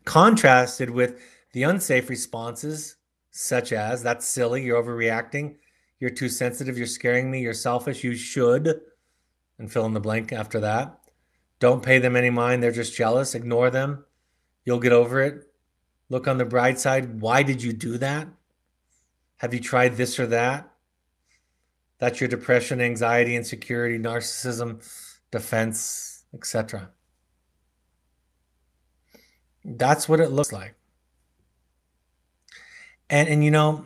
[0.05, 1.19] Contrasted with
[1.53, 2.95] the unsafe responses,
[3.31, 5.55] such as that's silly, you're overreacting,
[5.99, 8.81] you're too sensitive, you're scaring me, you're selfish, you should,
[9.59, 10.99] and fill in the blank after that.
[11.59, 14.05] Don't pay them any mind, they're just jealous, ignore them,
[14.65, 15.43] you'll get over it.
[16.09, 17.19] Look on the bright side.
[17.19, 18.27] Why did you do that?
[19.37, 20.69] Have you tried this or that?
[21.99, 24.81] That's your depression, anxiety, insecurity, narcissism,
[25.31, 26.91] defense, etc.
[29.65, 30.75] That's what it looks like.
[33.09, 33.85] And and you know,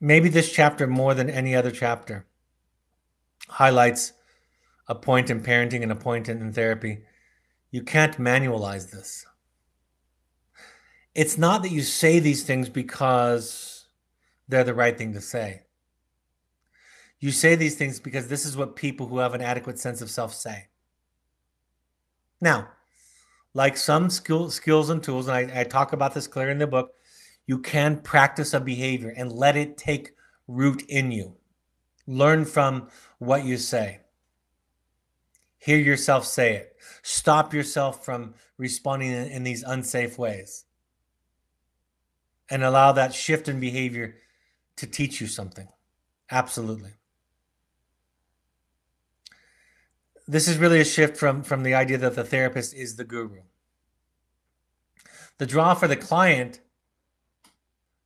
[0.00, 2.25] maybe this chapter more than any other chapter
[3.48, 4.12] highlights
[4.88, 6.98] a point in parenting and a point in therapy.
[7.70, 9.26] You can't manualize this.
[11.14, 13.86] It's not that you say these things because
[14.48, 15.62] they're the right thing to say.
[17.18, 20.10] You say these things because this is what people who have an adequate sense of
[20.10, 20.68] self say.
[22.40, 22.68] Now,
[23.54, 26.66] like some skill, skills and tools, and I, I talk about this clear in the
[26.66, 26.92] book,
[27.46, 30.12] You can practice a behavior and let it take
[30.46, 31.34] root in you.
[32.06, 32.88] Learn from
[33.18, 34.00] what you say.
[35.58, 36.76] Hear yourself say it.
[37.02, 40.64] Stop yourself from responding in, in these unsafe ways.
[42.48, 44.16] And allow that shift in behavior
[44.76, 45.66] to teach you something.
[46.30, 46.90] Absolutely.
[50.28, 53.42] This is really a shift from, from the idea that the therapist is the guru.
[55.38, 56.60] The draw for the client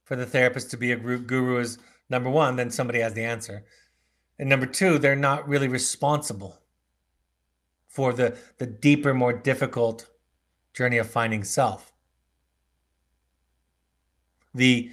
[0.05, 3.65] for the therapist to be a guru is number one, then somebody has the answer.
[4.41, 6.59] And number two, they're not really responsible
[7.89, 10.07] for the, the deeper, more difficult
[10.73, 11.93] journey of finding self.
[14.55, 14.93] The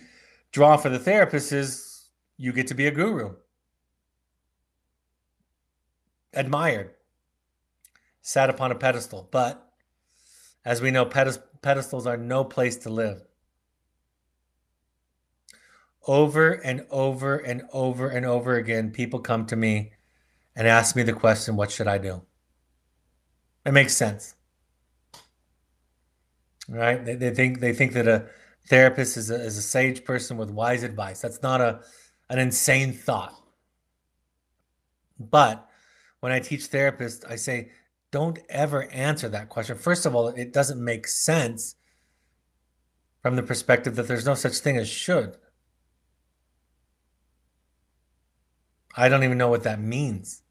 [0.52, 3.36] draw for the therapist is you get to be a guru,
[6.34, 6.92] admired,
[8.22, 9.30] sat upon a pedestal.
[9.32, 9.66] But
[10.66, 13.26] as we know, pedestals are no place to live.
[16.08, 19.92] Over and over and over and over again, people come to me
[20.56, 22.24] and ask me the question, What should I do?
[23.66, 24.34] It makes sense.
[26.70, 27.04] Right?
[27.04, 28.28] They, they think they think that a
[28.70, 31.22] therapist is a, is a sage person with wise advice.
[31.22, 31.82] That's not a
[32.30, 33.36] an insane thought.
[35.20, 35.68] But
[36.20, 37.72] when I teach therapists, I say
[38.12, 39.78] don't ever answer that question.
[39.78, 41.76] First of all, it doesn't make sense
[43.22, 45.38] from the perspective that there's no such thing as should.
[48.98, 50.42] I don't even know what that means.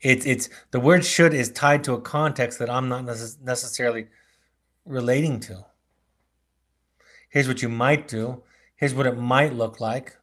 [0.00, 4.06] It's it's the word should is tied to a context that I'm not necess- necessarily
[4.86, 5.66] relating to.
[7.28, 8.42] Here's what you might do.
[8.76, 10.16] Here's what it might look like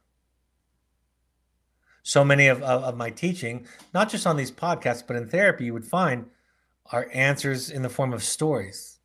[2.06, 5.64] so many of, of, of my teaching, not just on these podcasts, but in therapy,
[5.64, 6.26] you would find
[6.92, 9.00] are answers in the form of stories.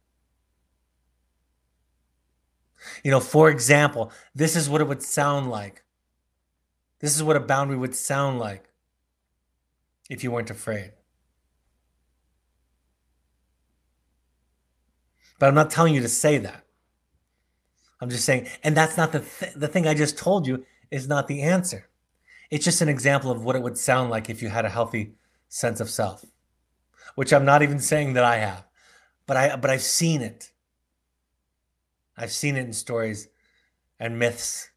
[3.03, 5.80] You know, for example, this is what it would sound like.
[7.01, 8.69] This is what a boundary would sound like
[10.09, 10.93] if you weren't afraid.
[15.39, 16.63] But I'm not telling you to say that.
[17.99, 21.07] I'm just saying, and that's not the th- the thing I just told you is
[21.07, 21.89] not the answer.
[22.51, 25.13] It's just an example of what it would sound like if you had a healthy
[25.49, 26.23] sense of self,
[27.15, 28.65] which I'm not even saying that I have,
[29.25, 30.51] but I but I've seen it.
[32.15, 33.27] I've seen it in stories
[33.99, 34.69] and myths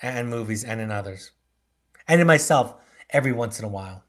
[0.00, 1.32] and movies and in others.
[2.10, 2.74] And in myself
[3.08, 4.02] every once in a while.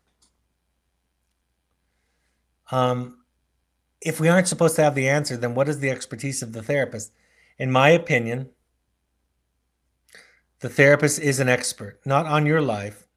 [2.72, 3.20] Um,
[4.02, 6.64] if we aren't supposed to have the answer, then what is the expertise of the
[6.64, 7.12] therapist?
[7.60, 8.50] In my opinion,
[10.62, 13.08] the therapist is an expert, not on your life,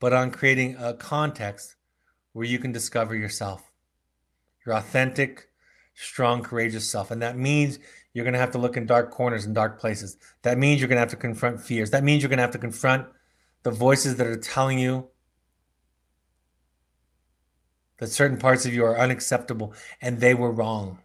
[0.00, 1.76] but on creating a context
[2.32, 3.70] where you can discover yourself,
[4.66, 5.48] your authentic,
[5.94, 7.12] strong, courageous self.
[7.12, 7.78] And that means
[8.18, 10.16] you're going to have to look in dark corners and dark places.
[10.42, 11.90] That means you're going to have to confront fears.
[11.90, 13.06] That means you're going to have to confront
[13.62, 15.06] the voices that are telling you
[17.98, 20.98] that certain parts of you are unacceptable and they were wrong.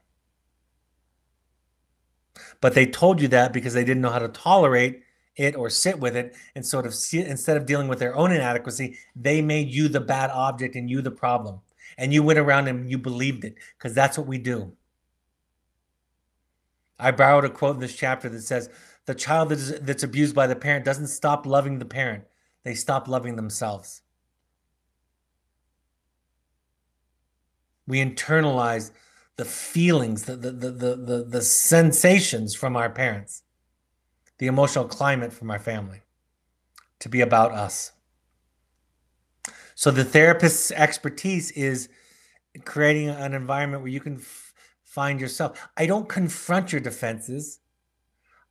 [2.61, 5.03] But they told you that because they didn't know how to tolerate
[5.35, 8.31] it or sit with it and sort of see instead of dealing with their own
[8.31, 11.61] inadequacy, they made you the bad object and you the problem.
[11.95, 14.73] And you went around and you believed it because that's what we do.
[17.03, 18.69] I borrowed a quote in this chapter that says,
[19.05, 22.23] The child that is, that's abused by the parent doesn't stop loving the parent,
[22.63, 24.01] they stop loving themselves.
[27.85, 28.91] We internalize
[29.35, 33.43] the feelings, the, the, the, the, the, sensations from our parents,
[34.37, 36.01] the emotional climate from our family
[36.99, 37.91] to be about us.
[39.75, 41.89] So the therapist's expertise is
[42.63, 44.17] creating an environment where you can
[44.93, 45.59] find yourself.
[45.75, 47.59] I don't confront your defenses.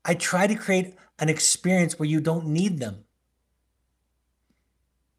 [0.05, 3.05] I try to create an experience where you don't need them.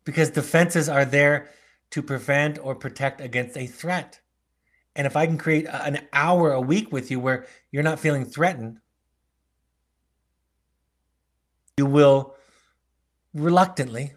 [0.04, 1.50] Because defenses are there
[1.92, 4.20] to prevent or protect against a threat.
[4.98, 8.26] And if I can create an hour a week with you where you're not feeling
[8.26, 8.80] threatened,
[11.78, 12.36] you will
[13.34, 14.14] reluctantly,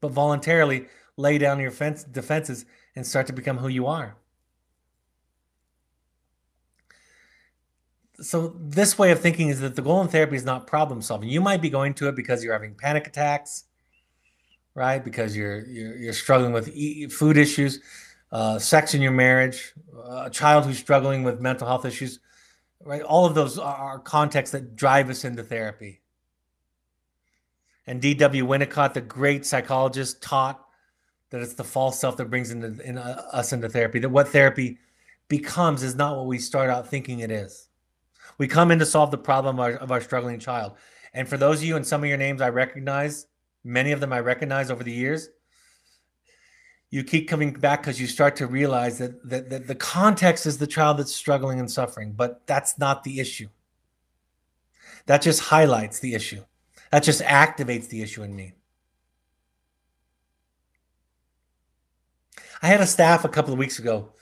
[0.00, 0.86] but voluntarily
[1.18, 2.64] lay down your fence, defenses
[2.96, 4.16] and start to become who you are.
[8.20, 11.28] So, this way of thinking is that the goal in therapy is not problem solving.
[11.28, 13.64] You might be going to it because you're having panic attacks,
[14.74, 15.04] right?
[15.04, 17.80] Because you're you're, you're struggling with food issues
[18.34, 19.72] uh, sex in your marriage,
[20.10, 22.18] a child who's struggling with mental health issues,
[22.84, 23.02] right?
[23.02, 26.00] All of those are contexts that drive us into therapy.
[27.86, 28.44] And D.W.
[28.44, 30.60] Winnicott, the great psychologist, taught
[31.30, 34.00] that it's the false self that brings into, in, uh, us into therapy.
[34.00, 34.78] That what therapy
[35.28, 37.68] becomes is not what we start out thinking it is.
[38.38, 40.72] We come in to solve the problem of our, of our struggling child.
[41.12, 43.26] And for those of you and some of your names I recognize,
[43.62, 45.28] many of them I recognize over the years,
[46.90, 50.58] you keep coming back because you start to realize that, that, that the context is
[50.58, 53.48] the child that's struggling and suffering, but that's not the issue.
[55.06, 56.44] That just highlights the issue.
[56.90, 58.54] That just activates the issue in me.
[62.62, 64.12] I had a staff a couple of weeks ago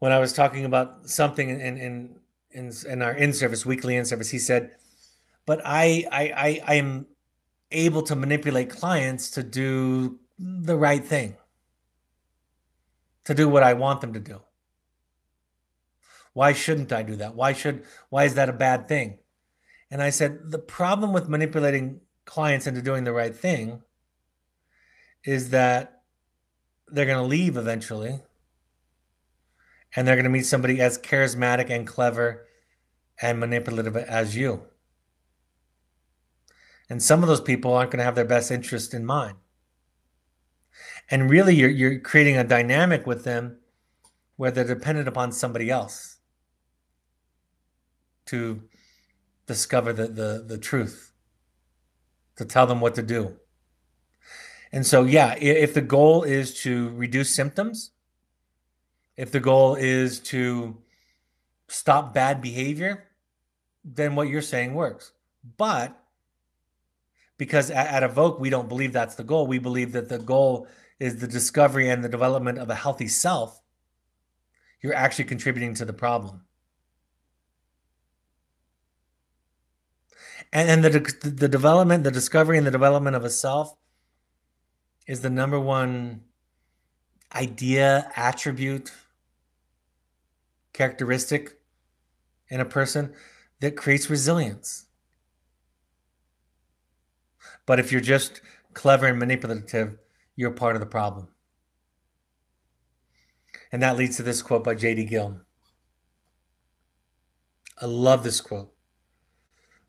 [0.00, 2.19] when I was talking about something in in
[2.52, 4.30] in, in our in service weekly in service.
[4.30, 4.72] He said,
[5.46, 7.06] "But I I I I am
[7.70, 11.36] able to manipulate clients to do the right thing,
[13.24, 14.40] to do what I want them to do.
[16.32, 17.34] Why shouldn't I do that?
[17.34, 19.18] Why should why is that a bad thing?"
[19.90, 23.82] And I said, "The problem with manipulating clients into doing the right thing
[25.24, 26.02] is that
[26.88, 28.20] they're going to leave eventually
[29.94, 32.46] and they're going to meet somebody as charismatic and clever
[33.20, 34.62] and manipulative as you.
[36.88, 39.36] And some of those people aren't going to have their best interest in mind.
[41.10, 43.58] And really, you're, you're creating a dynamic with them
[44.36, 46.16] where they're dependent upon somebody else
[48.26, 48.62] to
[49.46, 51.12] discover the, the, the truth,
[52.36, 53.36] to tell them what to do.
[54.72, 57.90] And so, yeah, if the goal is to reduce symptoms,
[59.20, 60.74] if the goal is to
[61.68, 63.04] stop bad behavior,
[63.84, 65.12] then what you're saying works.
[65.58, 65.94] But
[67.36, 69.46] because at, at Evoke, we don't believe that's the goal.
[69.46, 70.68] We believe that the goal
[70.98, 73.60] is the discovery and the development of a healthy self.
[74.80, 76.40] You're actually contributing to the problem.
[80.50, 83.76] And, the, the development, the discovery and the development of a self
[85.06, 86.22] is the number one
[87.34, 88.90] idea, attribute,
[90.80, 91.58] characteristic
[92.48, 93.12] in a person
[93.60, 94.86] that creates resilience.
[97.66, 98.40] But if you're just
[98.72, 99.98] clever and manipulative,
[100.36, 101.28] you're part of the problem.
[103.70, 105.04] And that leads to this quote by J.D.
[105.04, 105.42] Gill.
[107.78, 108.72] I love this quote.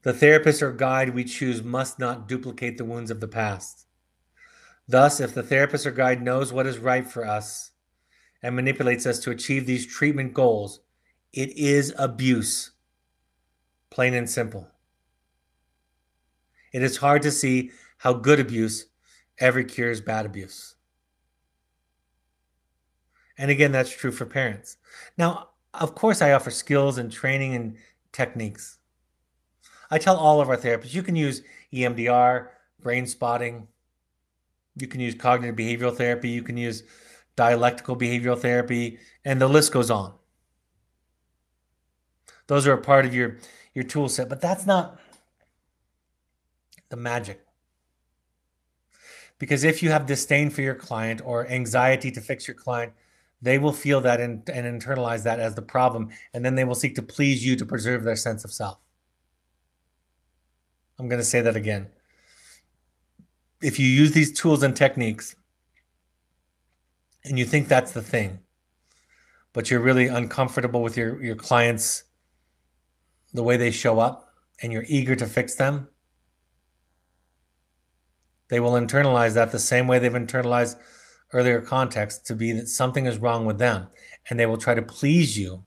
[0.01, 3.85] The therapist or guide we choose must not duplicate the wounds of the past.
[4.89, 7.70] Thus, if the therapist or guide knows what is right for us
[8.43, 10.79] and manipulates us to achieve these treatment goals,
[11.33, 12.71] it is abuse.
[13.89, 14.67] Plain and simple.
[16.73, 18.87] It is hard to see how good abuse
[19.39, 20.75] ever cures bad abuse.
[23.37, 24.77] And again, that's true for parents.
[25.17, 27.75] Now, of course, I offer skills and training and
[28.11, 28.77] techniques.
[29.89, 31.41] I tell all of our therapists you can use
[31.73, 32.47] EMDR,
[32.81, 33.67] brain spotting,
[34.75, 36.83] you can use cognitive behavioral therapy, you can use
[37.35, 40.13] dialectical behavioral therapy, and the list goes on.
[42.47, 43.37] Those are a part of your
[43.73, 44.99] your tool set, but that's not
[46.89, 47.45] the magic.
[49.39, 52.93] Because if you have disdain for your client or anxiety to fix your client,
[53.41, 56.75] they will feel that and, and internalize that as the problem, and then they will
[56.75, 58.77] seek to please you to preserve their sense of self.
[60.99, 61.87] I'm going to say that again
[63.61, 65.35] if you use these tools and techniques
[67.23, 68.39] and you think that's the thing,
[69.53, 72.03] but you're really uncomfortable with your, your clients,
[73.33, 75.87] the way they show up, and you're eager to fix them,
[78.49, 80.77] they will internalize that the same way they've internalized
[81.31, 83.87] earlier context to be that something is wrong with them.
[84.29, 85.63] And they will try to please you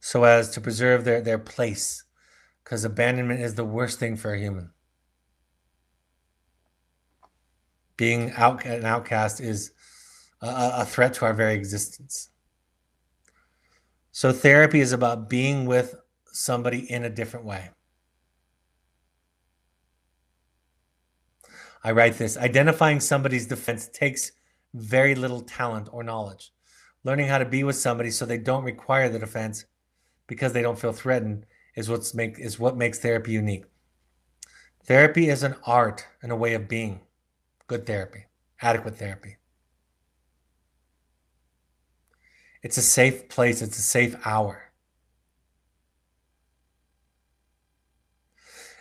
[0.00, 2.02] so as to preserve their, their place
[2.64, 4.70] because abandonment is the worst thing for a human.
[8.00, 9.72] Being out an outcast is
[10.40, 12.30] a, a threat to our very existence.
[14.10, 17.68] So therapy is about being with somebody in a different way.
[21.84, 24.32] I write this identifying somebody's defense takes
[24.72, 26.54] very little talent or knowledge.
[27.04, 29.66] Learning how to be with somebody so they don't require the defense
[30.26, 31.44] because they don't feel threatened
[31.76, 33.66] is what's make is what makes therapy unique.
[34.86, 37.02] Therapy is an art and a way of being.
[37.70, 38.24] Good therapy,
[38.60, 39.36] adequate therapy.
[42.64, 44.72] It's a safe place, it's a safe hour.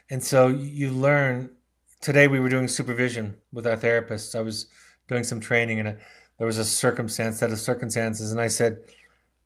[0.09, 1.51] And so you learn
[2.01, 4.33] today we were doing supervision with our therapists.
[4.33, 4.65] I was
[5.07, 5.97] doing some training and a,
[6.39, 8.79] there was a circumstance, set of circumstances, and I said,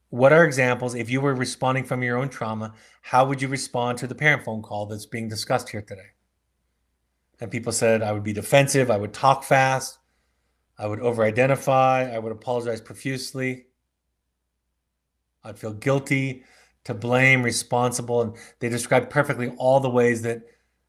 [0.08, 2.72] what are examples if you were responding from your own trauma
[3.02, 6.13] how would you respond to the parent phone call that's being discussed here today
[7.44, 9.98] and people said i would be defensive i would talk fast
[10.78, 12.10] I would over identify.
[12.12, 13.66] I would apologize profusely.
[15.44, 16.44] I'd feel guilty,
[16.84, 18.22] to blame, responsible.
[18.22, 20.42] And they described perfectly all the ways that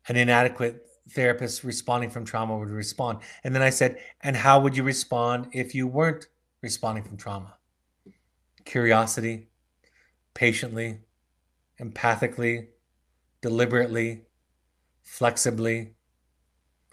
[0.07, 0.81] an inadequate
[1.11, 3.19] therapist responding from trauma would respond.
[3.43, 6.27] And then I said, and how would you respond if you weren't
[6.61, 7.55] responding from trauma?
[8.63, 9.49] Curiosity,
[10.33, 10.99] patiently,
[11.79, 12.67] empathically,
[13.41, 14.23] deliberately,
[15.03, 15.91] flexibly.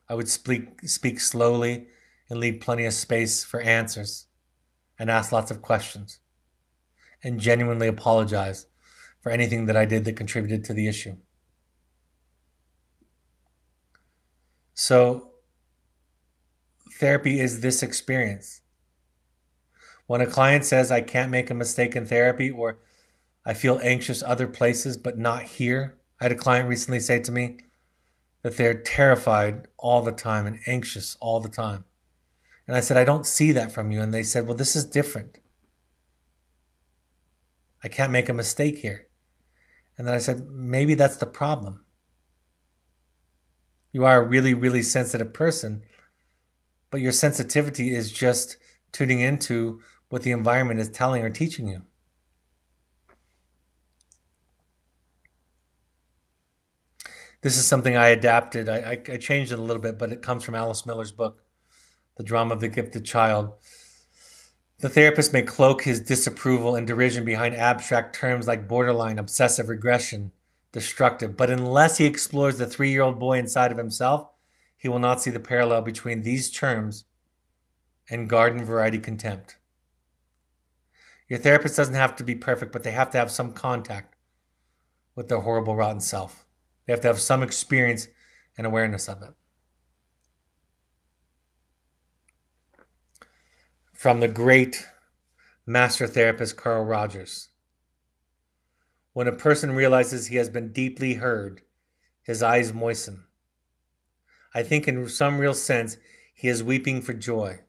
[0.09, 1.87] I would speak, speak slowly
[2.29, 4.27] and leave plenty of space for answers
[4.99, 6.19] and ask lots of questions
[7.23, 8.67] and genuinely apologize
[9.21, 11.17] for anything that I did that contributed to the issue.
[14.75, 15.31] So,
[16.99, 18.63] therapy is this experience.
[20.07, 22.79] When a client says, I can't make a mistake in therapy, or
[23.45, 27.33] I feel anxious other places, but not here, I had a client recently say to
[27.33, 27.59] me
[28.43, 31.85] that they're terrified all the time and anxious all the time.
[32.67, 34.01] And I said, I don't see that from you.
[34.01, 35.39] And they said, Well, this is different.
[37.85, 39.09] I can't make a mistake here.
[39.99, 41.85] And then I said, maybe that's the problem.
[43.93, 45.83] You are a really, really sensitive person,
[46.91, 48.57] but your sensitivity is just
[48.93, 51.83] tuning into what the environment is telling or teaching you.
[57.43, 58.69] This is something I adapted.
[58.69, 61.43] I, I, I changed it a little bit, but it comes from Alice Miller's book,
[62.17, 63.53] The Drama of the Gifted Child.
[64.79, 70.31] The therapist may cloak his disapproval and derision behind abstract terms like borderline, obsessive regression,
[70.71, 74.29] destructive, but unless he explores the three year old boy inside of himself,
[74.77, 77.05] he will not see the parallel between these terms
[78.09, 79.57] and garden variety contempt.
[81.29, 84.17] Your therapist doesn't have to be perfect, but they have to have some contact
[85.15, 86.42] with their horrible, rotten self.
[86.87, 88.09] They have to have some experience
[88.59, 89.35] and awareness of it.
[94.03, 94.89] from the great
[95.65, 97.51] master therapist Carl Rogers.
[99.13, 101.61] When a person realizes he has been deeply heard,
[102.21, 103.23] his eyes moisten.
[104.57, 105.99] I think, in some real sense,
[106.35, 107.61] he is weeping for joy.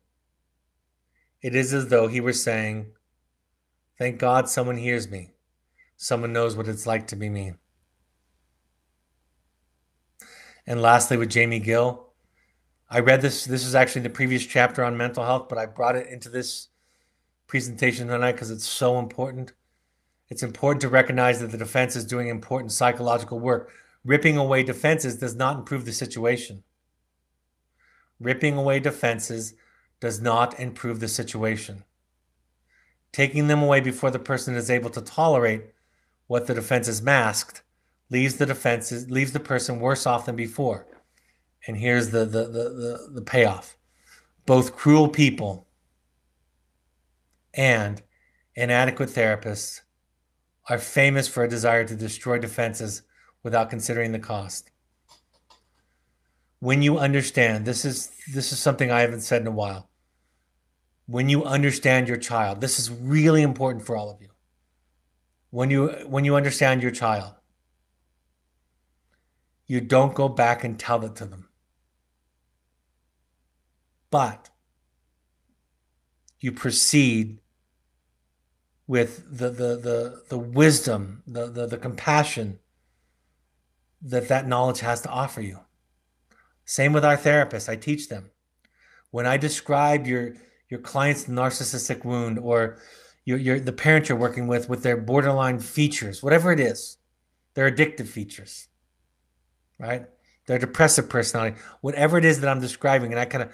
[1.39, 2.88] It is as though he were saying,
[3.99, 5.36] Thank God someone hears me.
[5.97, 7.53] Someone knows what it's like to be me.
[10.66, 12.07] And lastly, with Jamie Gill,
[12.89, 13.45] I read this.
[13.45, 16.70] This is actually the previous chapter on mental health, but I brought it into this
[17.47, 19.53] presentation tonight because it's so important.
[20.30, 23.72] It's important to recognize that the defense is doing important psychological work.
[24.05, 26.64] Ripping away defenses does not improve the situation.
[28.20, 29.53] Ripping away defenses
[29.99, 31.84] does not improve the situation.
[33.11, 35.66] Taking them away before the person is able to tolerate
[36.28, 37.64] what the defense is masked
[38.10, 40.88] leaves the defenses leaves the person worse off than before.
[41.68, 43.78] And here's the the the the, the payoff.
[44.45, 45.68] Both cruel people
[47.54, 48.01] and
[48.56, 49.82] inadequate therapists
[50.70, 53.04] are famous for a desire to destroy defenses
[53.43, 54.70] without considering the cost.
[56.60, 59.89] When you understand this is this is something i haven't said in a while.
[61.06, 64.30] When you understand your child this is really important for all of you.
[65.49, 67.36] When you when you understand your child
[69.74, 71.47] you don't go back and tell it to them
[74.13, 74.49] but
[76.39, 77.39] you proceed
[78.86, 82.59] with the the the, the wisdom, the, the the compassion
[84.01, 85.61] that that knowledge has to offer you.
[86.65, 87.69] Same with our therapists.
[87.69, 88.32] I teach them.
[89.11, 90.34] When I describe your
[90.69, 92.78] your client's narcissistic wound or
[93.26, 96.97] your, your the parent you're working with with their borderline features, whatever it is,
[97.53, 98.67] their addictive features,
[99.80, 100.05] right?
[100.45, 103.51] Their depressive personality, whatever it is that I'm describing, and I kind of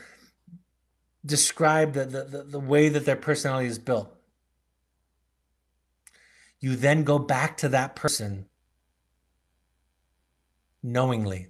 [1.26, 4.16] describe the, the, the, way that their personality is built.
[6.60, 8.46] You then go back to that person
[10.82, 11.48] knowingly.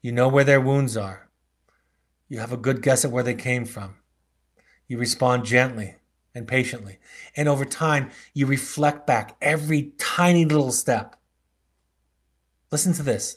[0.00, 1.28] You know where their wounds are.
[2.28, 3.96] You have a good guess at where they came from.
[4.88, 5.96] You respond gently
[6.34, 6.98] and patiently.
[7.36, 11.16] And over time, you reflect back every tiny little step.
[12.72, 13.36] Listen to this.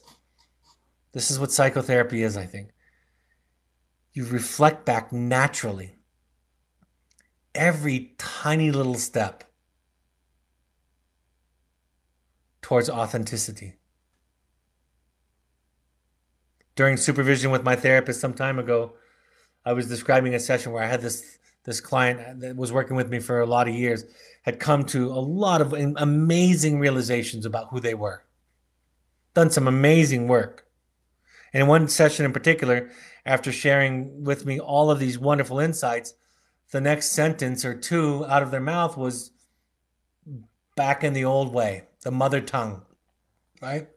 [1.11, 2.69] This is what psychotherapy is, I think
[4.15, 5.97] you reflect back naturally
[7.53, 9.43] every tiny little step
[12.61, 13.75] towards authenticity.
[16.75, 18.93] During supervision with my therapist some time ago,
[19.65, 23.09] I was describing a session where I had this this client that was working with
[23.09, 24.05] me for a lot of years
[24.43, 28.23] had come to a lot of amazing realizations about who they were.
[29.35, 30.65] Done some amazing work
[31.53, 32.89] And in one session in particular,
[33.25, 36.13] after sharing with me all of these wonderful insights,
[36.71, 39.31] the next sentence or two out of their mouth was
[40.75, 42.83] back in the old way, the mother tongue,
[43.61, 43.87] right?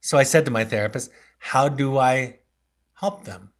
[0.00, 2.40] So I said to my therapist, How do I
[2.94, 3.52] help them?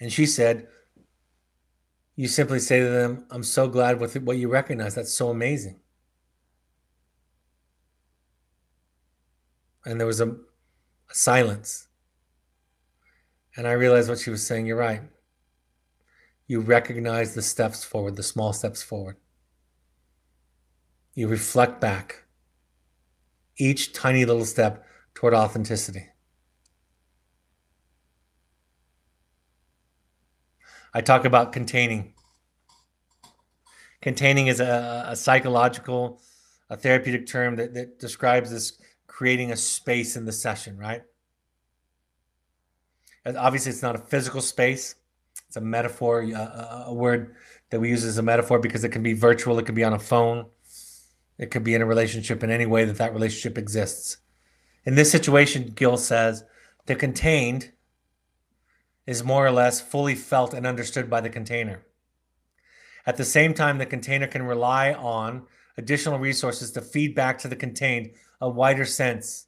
[0.00, 0.68] And she said,
[2.16, 4.94] You simply say to them, I'm so glad with what you recognize.
[4.94, 5.80] That's so amazing.
[9.86, 11.86] And there was a, a silence.
[13.56, 14.66] And I realized what she was saying.
[14.66, 15.00] You're right.
[16.46, 19.16] You recognize the steps forward, the small steps forward.
[21.14, 22.24] You reflect back
[23.56, 24.84] each tiny little step
[25.14, 26.08] toward authenticity.
[30.92, 32.14] I talk about containing.
[34.02, 36.20] Containing is a, a psychological,
[36.70, 38.80] a therapeutic term that, that describes this
[39.16, 41.00] creating a space in the session, right?
[43.24, 44.94] And obviously, it's not a physical space.
[45.48, 47.34] It's a metaphor, a, a word
[47.70, 49.94] that we use as a metaphor because it can be virtual, it can be on
[49.94, 50.44] a phone,
[51.38, 54.18] it could be in a relationship in any way that that relationship exists.
[54.84, 56.44] In this situation, Gill says,
[56.84, 57.72] the contained
[59.06, 61.86] is more or less fully felt and understood by the container.
[63.06, 65.46] At the same time, the container can rely on
[65.78, 68.10] additional resources to feed back to the contained
[68.40, 69.46] a wider sense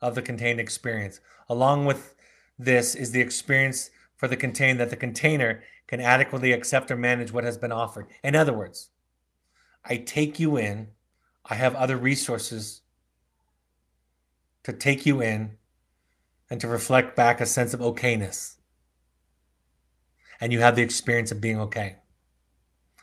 [0.00, 1.20] of the contained experience.
[1.48, 2.14] Along with
[2.58, 7.32] this is the experience for the contained that the container can adequately accept or manage
[7.32, 8.06] what has been offered.
[8.22, 8.90] In other words,
[9.84, 10.88] I take you in,
[11.46, 12.82] I have other resources
[14.64, 15.56] to take you in
[16.50, 18.56] and to reflect back a sense of okayness.
[20.40, 21.96] And you have the experience of being okay.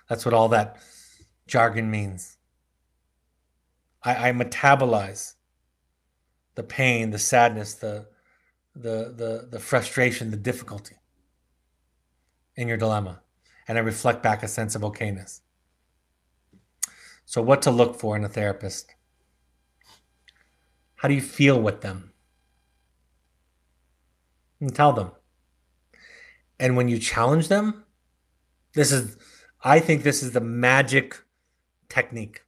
[0.07, 0.77] That's what all that
[1.47, 2.34] jargon means.
[4.05, 5.33] I, I metabolize
[6.53, 8.07] the pain, the sadness, the,
[8.75, 10.95] the, the, the frustration, the difficulty
[12.55, 13.21] in your dilemma.
[13.67, 15.41] And I reflect back a sense of okayness.
[17.25, 18.93] So, what to look for in a therapist?
[20.97, 22.13] How do you feel with them?
[24.61, 25.11] And tell them.
[26.59, 27.83] And when you challenge them,
[28.73, 29.17] this is,
[29.63, 31.17] I think this is the magic
[31.89, 32.44] technique.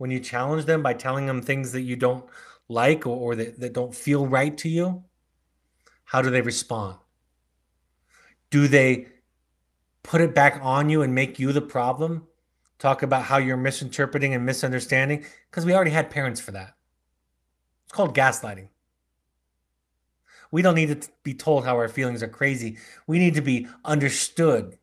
[0.00, 2.24] When you challenge them by telling them things that you don't
[2.68, 5.04] like or, or that, that don't feel right to you,
[6.04, 6.96] how do they respond?
[8.48, 9.08] Do they
[10.02, 12.26] put it back on you and make you the problem?
[12.78, 15.26] Talk about how you're misinterpreting and misunderstanding?
[15.50, 16.76] Because we already had parents for that.
[17.84, 18.68] It's called gaslighting.
[20.50, 22.78] We don't need to be told how our feelings are crazy.
[23.06, 24.78] We need to be understood.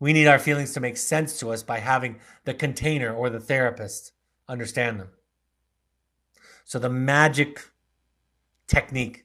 [0.00, 3.40] We need our feelings to make sense to us by having the container or the
[3.40, 4.12] therapist
[4.48, 5.08] understand them.
[6.64, 7.60] So, the magic
[8.66, 9.24] technique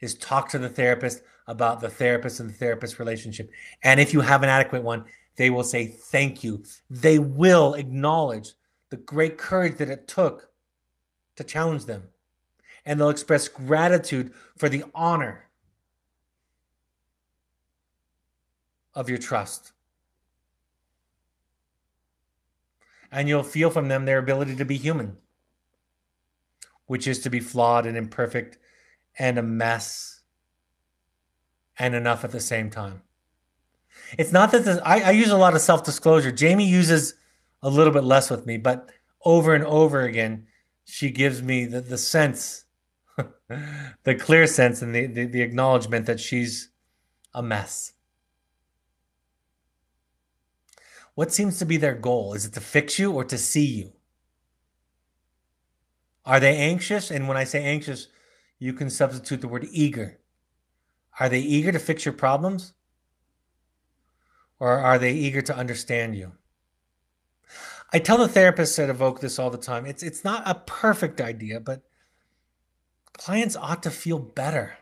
[0.00, 3.50] is talk to the therapist about the therapist and the therapist relationship.
[3.82, 5.04] And if you have an adequate one,
[5.36, 6.64] they will say thank you.
[6.90, 8.54] They will acknowledge
[8.90, 10.48] the great courage that it took
[11.36, 12.04] to challenge them
[12.86, 15.48] and they'll express gratitude for the honor
[18.94, 19.72] of your trust.
[23.12, 25.16] And you'll feel from them their ability to be human,
[26.86, 28.58] which is to be flawed and imperfect
[29.18, 30.20] and a mess
[31.78, 33.02] and enough at the same time.
[34.18, 36.32] It's not that this, I, I use a lot of self disclosure.
[36.32, 37.14] Jamie uses
[37.62, 38.90] a little bit less with me, but
[39.24, 40.46] over and over again,
[40.84, 42.66] she gives me the, the sense
[44.04, 46.70] the clear sense and the, the, the acknowledgement that she's
[47.34, 47.92] a mess.
[51.16, 52.34] What seems to be their goal?
[52.34, 53.92] Is it to fix you or to see you?
[56.26, 57.10] Are they anxious?
[57.10, 58.08] And when I say anxious,
[58.58, 60.18] you can substitute the word eager.
[61.18, 62.74] Are they eager to fix your problems?
[64.60, 66.32] Or are they eager to understand you?
[67.94, 69.86] I tell the therapists that evoke this all the time.
[69.86, 71.80] It's it's not a perfect idea, but
[73.14, 74.76] clients ought to feel better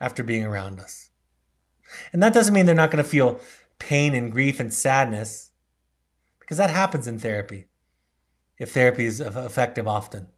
[0.00, 1.10] after being around us.
[2.12, 3.38] And that doesn't mean they're not going to feel
[3.82, 5.50] pain and grief and sadness,
[6.40, 7.66] because that happens in therapy,
[8.58, 10.28] if therapy is effective often.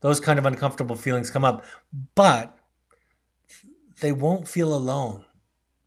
[0.00, 1.64] Those kind of uncomfortable feelings come up,
[2.14, 2.56] but
[4.00, 5.24] they won't feel alone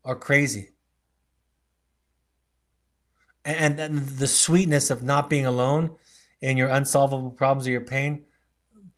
[0.04, 0.70] or crazy.
[3.43, 5.95] And, and the sweetness of not being alone
[6.41, 8.26] in your unsolvable problems or your pain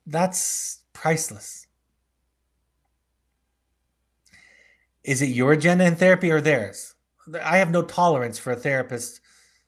[0.05, 1.67] that's priceless.
[5.03, 6.92] Is it your agenda in therapy or theirs?
[7.43, 9.21] I have no tolerance for a therapist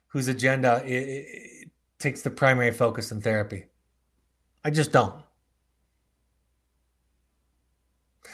[0.08, 3.66] whose agenda it, it takes the primary focus in therapy.
[4.64, 5.16] I just don't.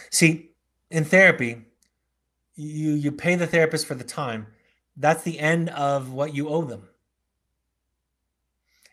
[0.09, 0.51] See,
[0.89, 1.65] in therapy,
[2.55, 4.47] you you pay the therapist for the time.
[4.97, 6.87] That's the end of what you owe them.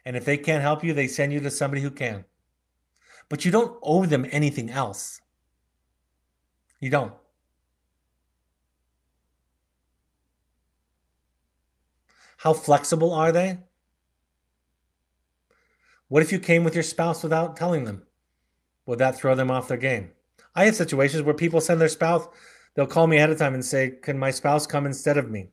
[0.04, 2.24] And if they can't help you, they send you to somebody who can.
[3.28, 5.20] But you don't owe them anything else.
[6.80, 7.12] You don't.
[12.38, 13.58] How flexible are they?
[16.06, 18.04] What if you came with your spouse without telling them?
[18.86, 20.12] Would that throw them off their game?
[20.54, 22.26] I have situations where people send their spouse,
[22.74, 25.48] they'll call me ahead of time and say, Can my spouse come instead of me?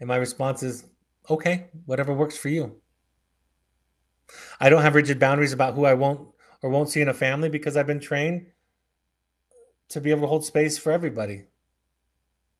[0.00, 0.84] And my response is,
[1.30, 2.76] Okay, whatever works for you.
[4.58, 6.28] I don't have rigid boundaries about who I won't
[6.62, 8.46] or won't see in a family because I've been trained
[9.90, 11.44] to be able to hold space for everybody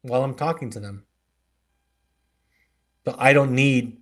[0.02, 1.06] while I'm talking to them.
[3.06, 3.98] But I don't need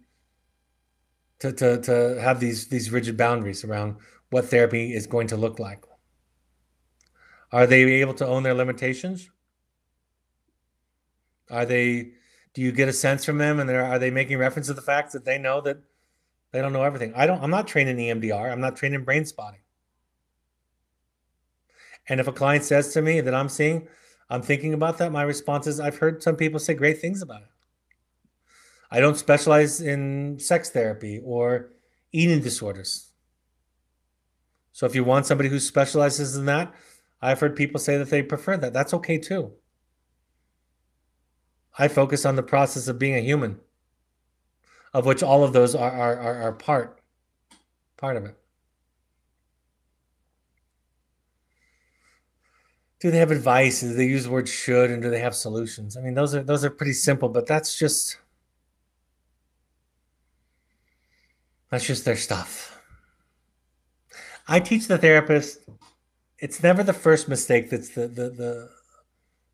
[1.41, 3.97] to, to, to have these, these rigid boundaries around
[4.31, 5.85] what therapy is going to look like.
[7.53, 9.31] Are they able to own their limitations?
[11.51, 12.13] Are they,
[12.55, 15.13] do you get a sense from them and are they making reference to the fact
[15.13, 15.77] that they know that
[16.53, 17.13] they don't know everything?
[17.15, 18.51] I don't, I'm not trained in EMDR.
[18.51, 19.61] I'm not trained in brain spotting.
[22.09, 23.87] And if a client says to me that I'm seeing,
[24.31, 27.43] I'm thinking about that, my response is I've heard some people say great things about
[27.43, 27.49] it.
[28.95, 31.71] I don't specialize in sex therapy or
[32.13, 33.11] eating disorders.
[34.71, 36.73] So if you want somebody who specializes in that,
[37.21, 38.73] I've heard people say that they prefer that.
[38.73, 39.51] That's okay too.
[41.77, 43.59] I focus on the process of being a human,
[44.93, 47.01] of which all of those are, are, are, are part,
[47.97, 48.39] part of it.
[53.01, 53.81] do they have advice?
[53.81, 55.97] Do they use the word should and do they have solutions?
[55.97, 58.19] I mean, those are those are pretty simple, but that's just
[61.75, 62.81] that's just their stuff.
[64.47, 65.59] I teach the therapist
[66.39, 68.71] it's never the first mistake that's the the the,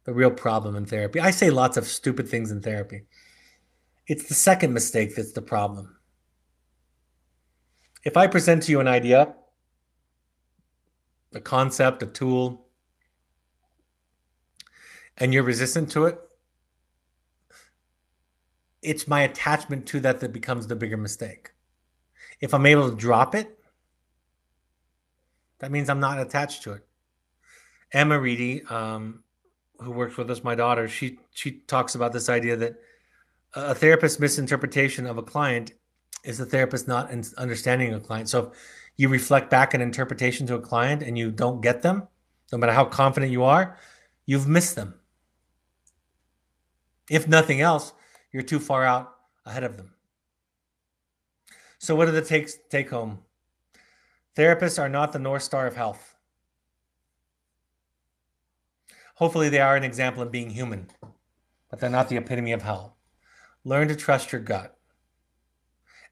[0.05, 1.21] the real problem in therapy.
[1.21, 3.03] I say lots of stupid things in therapy.
[4.07, 5.97] It's the second mistake that's the problem.
[8.05, 9.35] If I present to you an idea,
[11.33, 12.67] a concept, a tool,
[15.17, 16.19] and you're resistant to it,
[18.83, 21.50] it's my attachment to that that becomes the bigger mistake.
[22.41, 23.59] If I'm able to drop it,
[25.59, 26.87] that means I'm not attached to it.
[27.93, 29.23] Emma Reedy, um,
[29.79, 32.75] who works with us, my daughter, she she talks about this idea that
[33.55, 35.73] a therapist's misinterpretation of a client
[36.25, 38.29] is the therapist not understanding a client.
[38.29, 38.53] So if
[38.97, 42.07] you reflect back an interpretation to a client and you don't get them,
[42.53, 43.77] no matter how confident you are,
[44.27, 44.95] you've missed them.
[47.09, 47.93] If nothing else,
[48.33, 49.15] you're too far out
[49.45, 49.95] ahead of them.
[51.81, 53.21] So, what are the takes take home?
[54.37, 56.15] Therapists are not the North Star of health.
[59.15, 60.91] Hopefully, they are an example of being human,
[61.71, 62.93] but they're not the epitome of health.
[63.65, 64.77] Learn to trust your gut.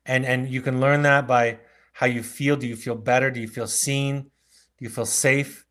[0.07, 1.59] And, and you can learn that by
[1.93, 2.57] how you feel.
[2.57, 3.31] Do you feel better?
[3.31, 4.23] Do you feel seen?
[4.23, 5.67] Do you feel safe?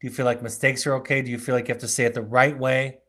[0.00, 1.20] Do you feel like mistakes are okay?
[1.20, 3.00] Do you feel like you have to say it the right way?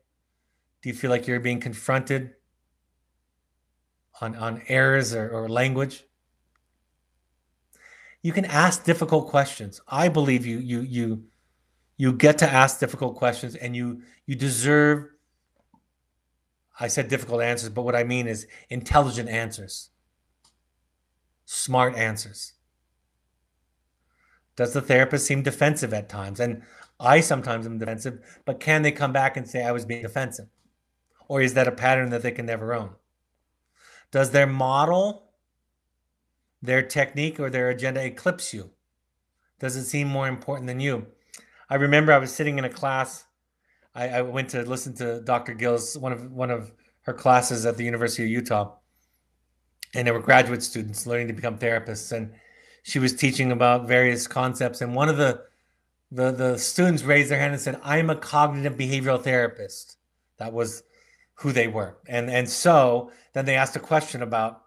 [0.82, 2.34] Do you feel like you're being confronted
[4.20, 6.04] on, on errors or, or language?
[8.24, 9.82] You can ask difficult questions.
[9.86, 11.24] I believe you you you
[11.98, 15.10] you get to ask difficult questions and you you deserve
[16.80, 19.90] I said difficult answers, but what I mean is intelligent answers.
[21.44, 22.54] Smart answers.
[24.56, 26.40] Does the therapist seem defensive at times?
[26.40, 26.62] And
[26.98, 30.46] I sometimes am defensive, but can they come back and say I was being defensive?
[31.28, 32.92] Or is that a pattern that they can never own?
[34.10, 35.23] Does their model,
[36.64, 38.70] their technique, or their agenda eclipse you?
[39.60, 41.06] Does it seem more important than you?
[41.68, 43.24] I remember I was sitting in a class.
[43.94, 45.54] I, I went to listen to Dr.
[45.54, 48.74] Gill's one of one of her classes at the University of Utah,
[49.94, 52.32] and there were graduate students learning to become therapists, and
[52.82, 54.80] she was teaching about various concepts.
[54.80, 55.44] And one of the
[56.10, 59.98] the the students raised their hand and said, "I'm a cognitive behavioral therapist."
[60.38, 60.82] That was
[61.34, 61.96] who they were.
[62.06, 64.62] And and so then they asked a question about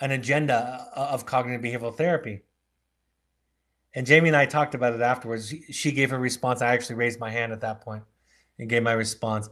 [0.00, 2.42] an agenda of cognitive behavioral therapy.
[3.94, 5.52] And Jamie and I talked about it afterwards.
[5.70, 6.62] She gave her response.
[6.62, 8.04] I actually raised my hand at that point
[8.58, 9.48] and gave my response.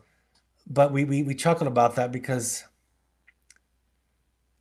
[0.66, 2.64] But we we, we chuckled about that because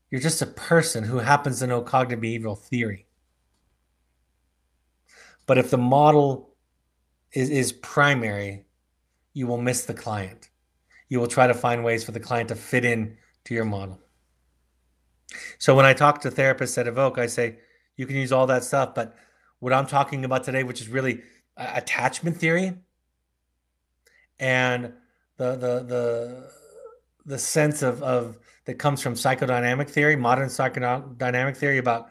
[0.09, 3.07] you're just a person who happens to know cognitive behavioral theory.
[5.45, 6.55] But if the model
[7.31, 8.65] is, is primary,
[9.33, 10.49] you will miss the client
[11.09, 13.99] you will try to find ways for the client to fit in to your model.
[15.57, 17.57] So when I talk to therapists at Evoke, I say
[17.97, 19.15] you can use all that stuff, but
[19.59, 21.21] what I'm talking about today, which is really
[21.57, 22.73] attachment theory
[24.39, 24.93] and
[25.37, 26.51] the the the
[27.25, 32.09] the sense of of that comes from psychodynamic theory, modern psychodynamic theory about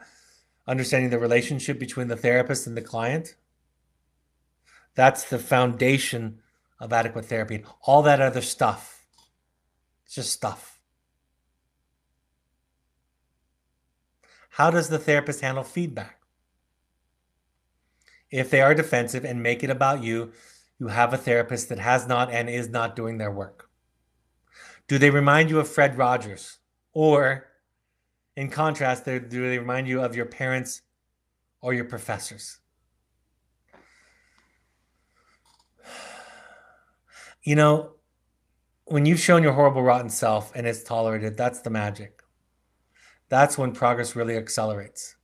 [0.67, 3.35] understanding the relationship between the therapist and the client.
[4.95, 6.39] That's the foundation
[6.79, 7.63] of adequate therapy.
[7.81, 9.05] All that other stuff,
[10.05, 10.74] it's just stuff.
[14.55, 16.21] How does the therapist handle feedback?
[18.31, 20.31] If they are defensive and make it about you,
[20.79, 23.69] you have a therapist that has not and is not doing their work.
[24.87, 26.59] Do they remind you of Fred Rogers?
[26.93, 27.47] Or,
[28.37, 30.83] in contrast, do they remind you of your parents
[31.59, 32.59] or your professors?
[37.43, 37.95] You know,
[38.85, 42.14] when you've shown your horrible, rotten self and it's tolerated, that's the magic.
[43.29, 45.15] That's when progress really accelerates.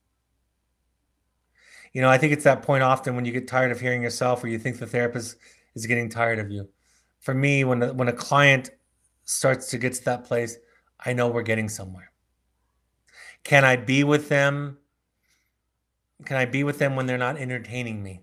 [1.93, 4.43] You know, I think it's that point often when you get tired of hearing yourself
[4.43, 5.35] or you think the therapist
[5.75, 6.69] is getting tired of you.
[7.19, 8.71] For me, when, when a client
[9.25, 10.57] starts to get to that place,
[10.99, 12.11] I know we're getting somewhere.
[13.43, 14.77] Can I be with them?
[16.25, 18.21] Can I be with them when they're not entertaining me?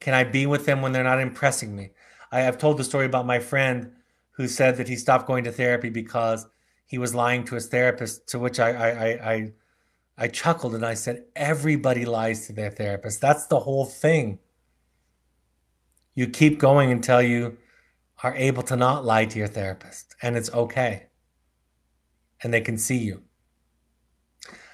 [0.00, 1.90] Can I be with them when they're not impressing me?
[2.32, 3.92] I have told the story about my friend
[4.32, 6.46] who said that he stopped going to therapy because
[6.86, 9.52] he was lying to his therapist, to which I I I
[10.18, 13.20] I chuckled and I said, everybody lies to their therapist.
[13.20, 14.38] That's the whole thing.
[16.14, 17.58] You keep going until you
[18.22, 21.08] are able to not lie to your therapist, and it's okay.
[22.42, 23.22] And they can see you.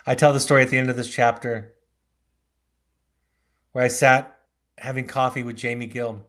[0.07, 1.75] I tell the story at the end of this chapter
[3.73, 4.39] where I sat
[4.79, 6.27] having coffee with Jamie Gill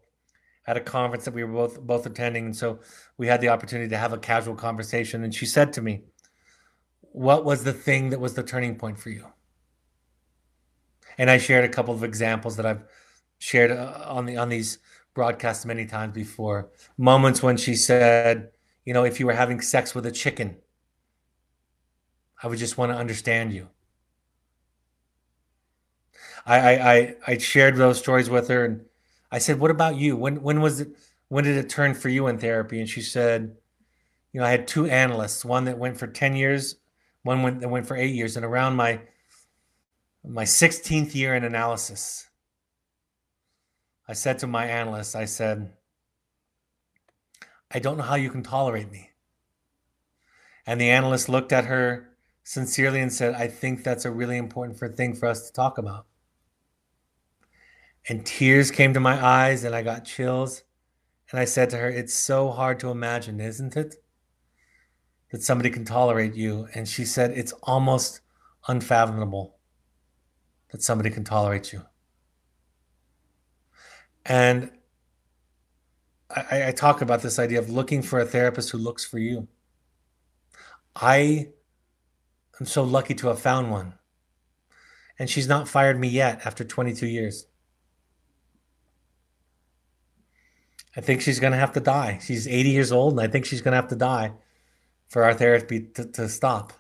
[0.66, 2.80] at a conference that we were both both attending, and so
[3.18, 5.24] we had the opportunity to have a casual conversation.
[5.24, 6.04] And she said to me,
[7.02, 9.28] "What was the thing that was the turning point for you?"
[11.18, 12.84] And I shared a couple of examples that I've
[13.40, 14.80] shared uh, on the on these
[15.14, 16.70] broadcasts many times before.
[16.98, 18.52] Moments when she said,
[18.86, 20.58] "You know, if you were having sex with a chicken,
[22.42, 23.70] I would just want to understand you."
[26.46, 28.86] I I I, shared those stories with her and
[29.34, 30.16] I said, "What about you?
[30.16, 30.90] When when was it?
[31.28, 33.58] When did it turn for you in therapy?" And she said,
[34.32, 36.78] "You know, I had two analysts, one that went for ten years,
[37.24, 39.02] one went that went for eight years, and around my
[40.24, 42.30] my 16th year in analysis,
[44.08, 45.74] I said to my analyst, I said,
[47.72, 49.10] I don't know how you can tolerate me.
[50.66, 52.10] And the analyst looked at her
[52.44, 56.06] sincerely and said, I think that's a really important thing for us to talk about.
[58.08, 60.64] And tears came to my eyes and I got chills.
[61.32, 63.96] And I said to her, It's so hard to imagine, isn't it?
[65.32, 66.68] That somebody can tolerate you.
[66.74, 68.22] And she said, It's almost
[68.68, 69.58] unfathomable
[70.72, 71.84] that somebody can tolerate you.
[74.26, 74.72] And
[76.30, 79.48] I, I, talk about this idea of looking for a therapist who looks for you.
[80.96, 81.50] I
[82.60, 83.96] am so lucky to have found one.
[85.20, 87.46] And she's not fired me yet after 22 years.
[90.96, 92.20] I think she's going to have to die.
[92.24, 94.34] She's 80 years old, and I think she's going to have to die
[95.08, 96.74] for our therapy to, to stop,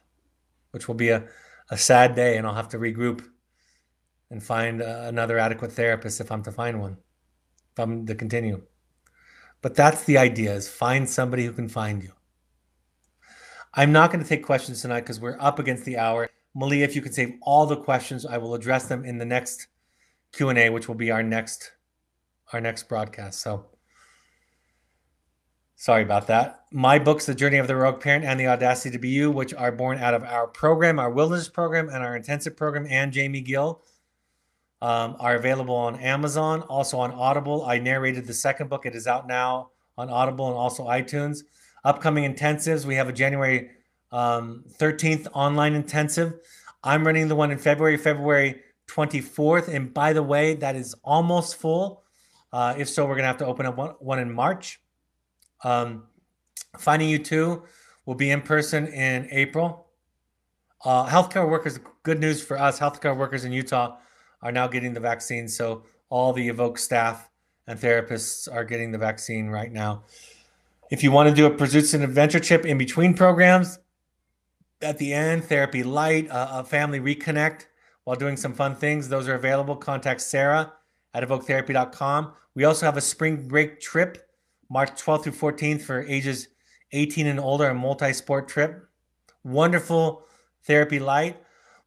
[0.72, 1.28] which will be a,
[1.70, 3.24] a sad day, and I'll have to regroup
[4.30, 6.97] and find uh, another adequate therapist if I'm to find one,
[7.72, 8.61] if I'm to continue.
[9.61, 12.11] But that's the idea: is find somebody who can find you.
[13.74, 16.30] I'm not going to take questions tonight because we're up against the hour.
[16.53, 19.68] Malia, if you could save all the questions, I will address them in the next
[20.32, 21.72] Q and A, which will be our next
[22.51, 23.41] our next broadcast.
[23.41, 23.66] So
[25.84, 26.63] Sorry about that.
[26.71, 29.53] My books, The Journey of the Heroic Parent and The Audacity to Be You, which
[29.53, 33.41] are born out of our program, our wilderness program, and our intensive program, and Jamie
[33.41, 33.81] Gill,
[34.81, 37.65] um, are available on Amazon, also on Audible.
[37.65, 38.86] I narrated the second book.
[38.86, 41.43] It is out now on Audible and also iTunes.
[41.84, 43.71] Upcoming intensives, we have a January
[44.13, 46.36] um, 13th online intensive.
[46.81, 49.67] I'm running the one in February, February 24th.
[49.67, 52.05] And by the way, that is almost full.
[52.53, 54.79] Uh, if so, we're going to have to open up one, one in March.
[55.64, 56.03] Um,
[56.78, 57.64] Finding You Too
[58.05, 59.88] will be in person in April.
[60.84, 63.97] Uh, healthcare workers, good news for us, healthcare workers in Utah
[64.41, 65.47] are now getting the vaccine.
[65.47, 67.30] So all the Evoke staff
[67.68, 70.03] and therapists are getting the vaccine right now.
[70.91, 73.80] If you want to do a Pursuits Adventure Chip in between programs,
[74.82, 77.66] at the end, Therapy Light, uh, a Family Reconnect,
[78.03, 79.78] while doing some fun things, those are available.
[79.78, 80.74] Contact Sarah
[81.14, 82.34] at evoketherapy.com.
[82.53, 84.30] We also have a spring break trip
[84.70, 86.47] March 12th through 14th for ages
[86.91, 88.88] 18 and older, a multi sport trip.
[89.43, 90.26] Wonderful
[90.66, 91.38] Therapy Light.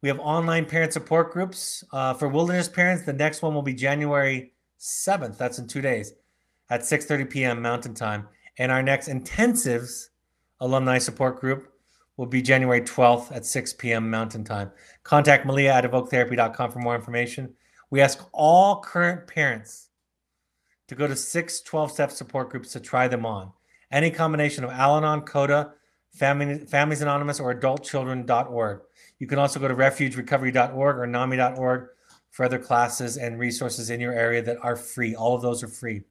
[0.01, 3.03] We have online parent support groups uh, for wilderness parents.
[3.03, 5.37] The next one will be January 7th.
[5.37, 6.13] That's in two days
[6.69, 7.61] at 6:30 p.m.
[7.61, 8.27] Mountain Time.
[8.59, 10.09] And our next intensives
[10.59, 11.71] alumni support group
[12.17, 14.09] will be January 12th at 6 p.m.
[14.09, 14.71] Mountain Time.
[15.03, 17.53] Contact Malia at evoketherapy.com for more information.
[17.89, 19.86] We ask all current parents
[20.87, 23.51] to go to six 12 step support groups to try them on.
[23.91, 25.71] Any combination of Al Anon, CODA,
[26.13, 28.81] Family, Families Anonymous, or adultchildren.org.
[29.19, 31.89] You can also go to refugerecovery.org or NAMI.org
[32.29, 35.15] for other classes and resources in your area that are free.
[35.15, 36.03] All of those are free.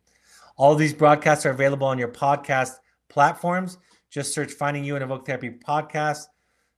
[0.56, 2.76] All of these broadcasts are available on your podcast
[3.08, 3.78] platforms.
[4.10, 6.24] Just search Finding You and Evoke Therapy podcast.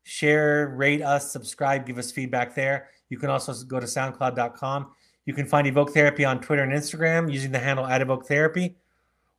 [0.03, 2.89] Share, rate us, subscribe, give us feedback there.
[3.09, 4.91] You can also go to soundcloud.com.
[5.29, 8.77] You can find Evoke Therapy on Twitter and Instagram using the handle at Evoke Therapy,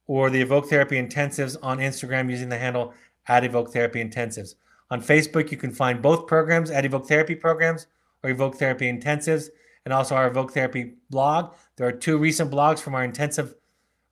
[0.06, 2.94] or the Evoke Therapy Intensives on Instagram using the handle
[3.28, 4.54] at Evoke Therapy Intensives.
[4.92, 7.88] On Facebook, you can find both programs at Evoke Therapy Programs
[8.22, 9.48] or Evoke Therapy Intensives,
[9.84, 11.56] and also our Evoke Therapy blog.
[11.76, 13.56] There are two recent blogs from our intensive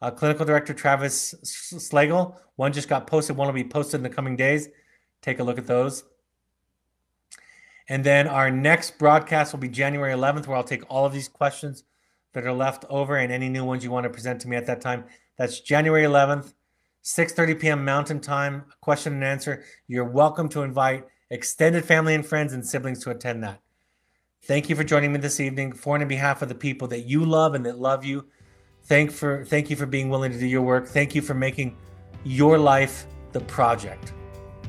[0.01, 2.37] uh, clinical director Travis Slagle.
[2.55, 4.67] One just got posted, one will be posted in the coming days.
[5.21, 6.05] Take a look at those.
[7.89, 11.29] And then our next broadcast will be January 11th, where I'll take all of these
[11.29, 11.83] questions
[12.33, 14.65] that are left over and any new ones you want to present to me at
[14.67, 15.05] that time.
[15.37, 16.53] That's January 11th,
[17.03, 17.85] 6:30 p.m.
[17.85, 18.65] Mountain Time.
[18.81, 19.63] Question and answer.
[19.87, 23.61] You're welcome to invite extended family and friends and siblings to attend that.
[24.43, 25.73] Thank you for joining me this evening.
[25.73, 28.25] For and on behalf of the people that you love and that love you,
[28.83, 30.87] thank for thank you for being willing to do your work.
[30.87, 31.77] Thank you for making
[32.23, 34.13] your life the project.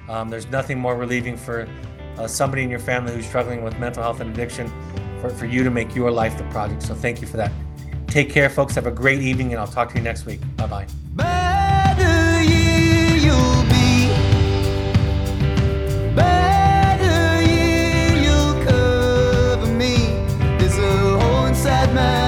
[0.09, 1.69] Um, there's nothing more relieving for
[2.19, 4.71] uh, somebody in your family who's struggling with mental health and addiction
[5.21, 6.83] for, for you to make your life the project.
[6.83, 7.53] So thank you for that.
[8.07, 8.75] Take care, folks.
[8.75, 10.41] Have a great evening, and I'll talk to you next week.
[10.57, 10.87] Bye bye.
[11.19, 11.89] my head,
[21.89, 22.28] leaking at the same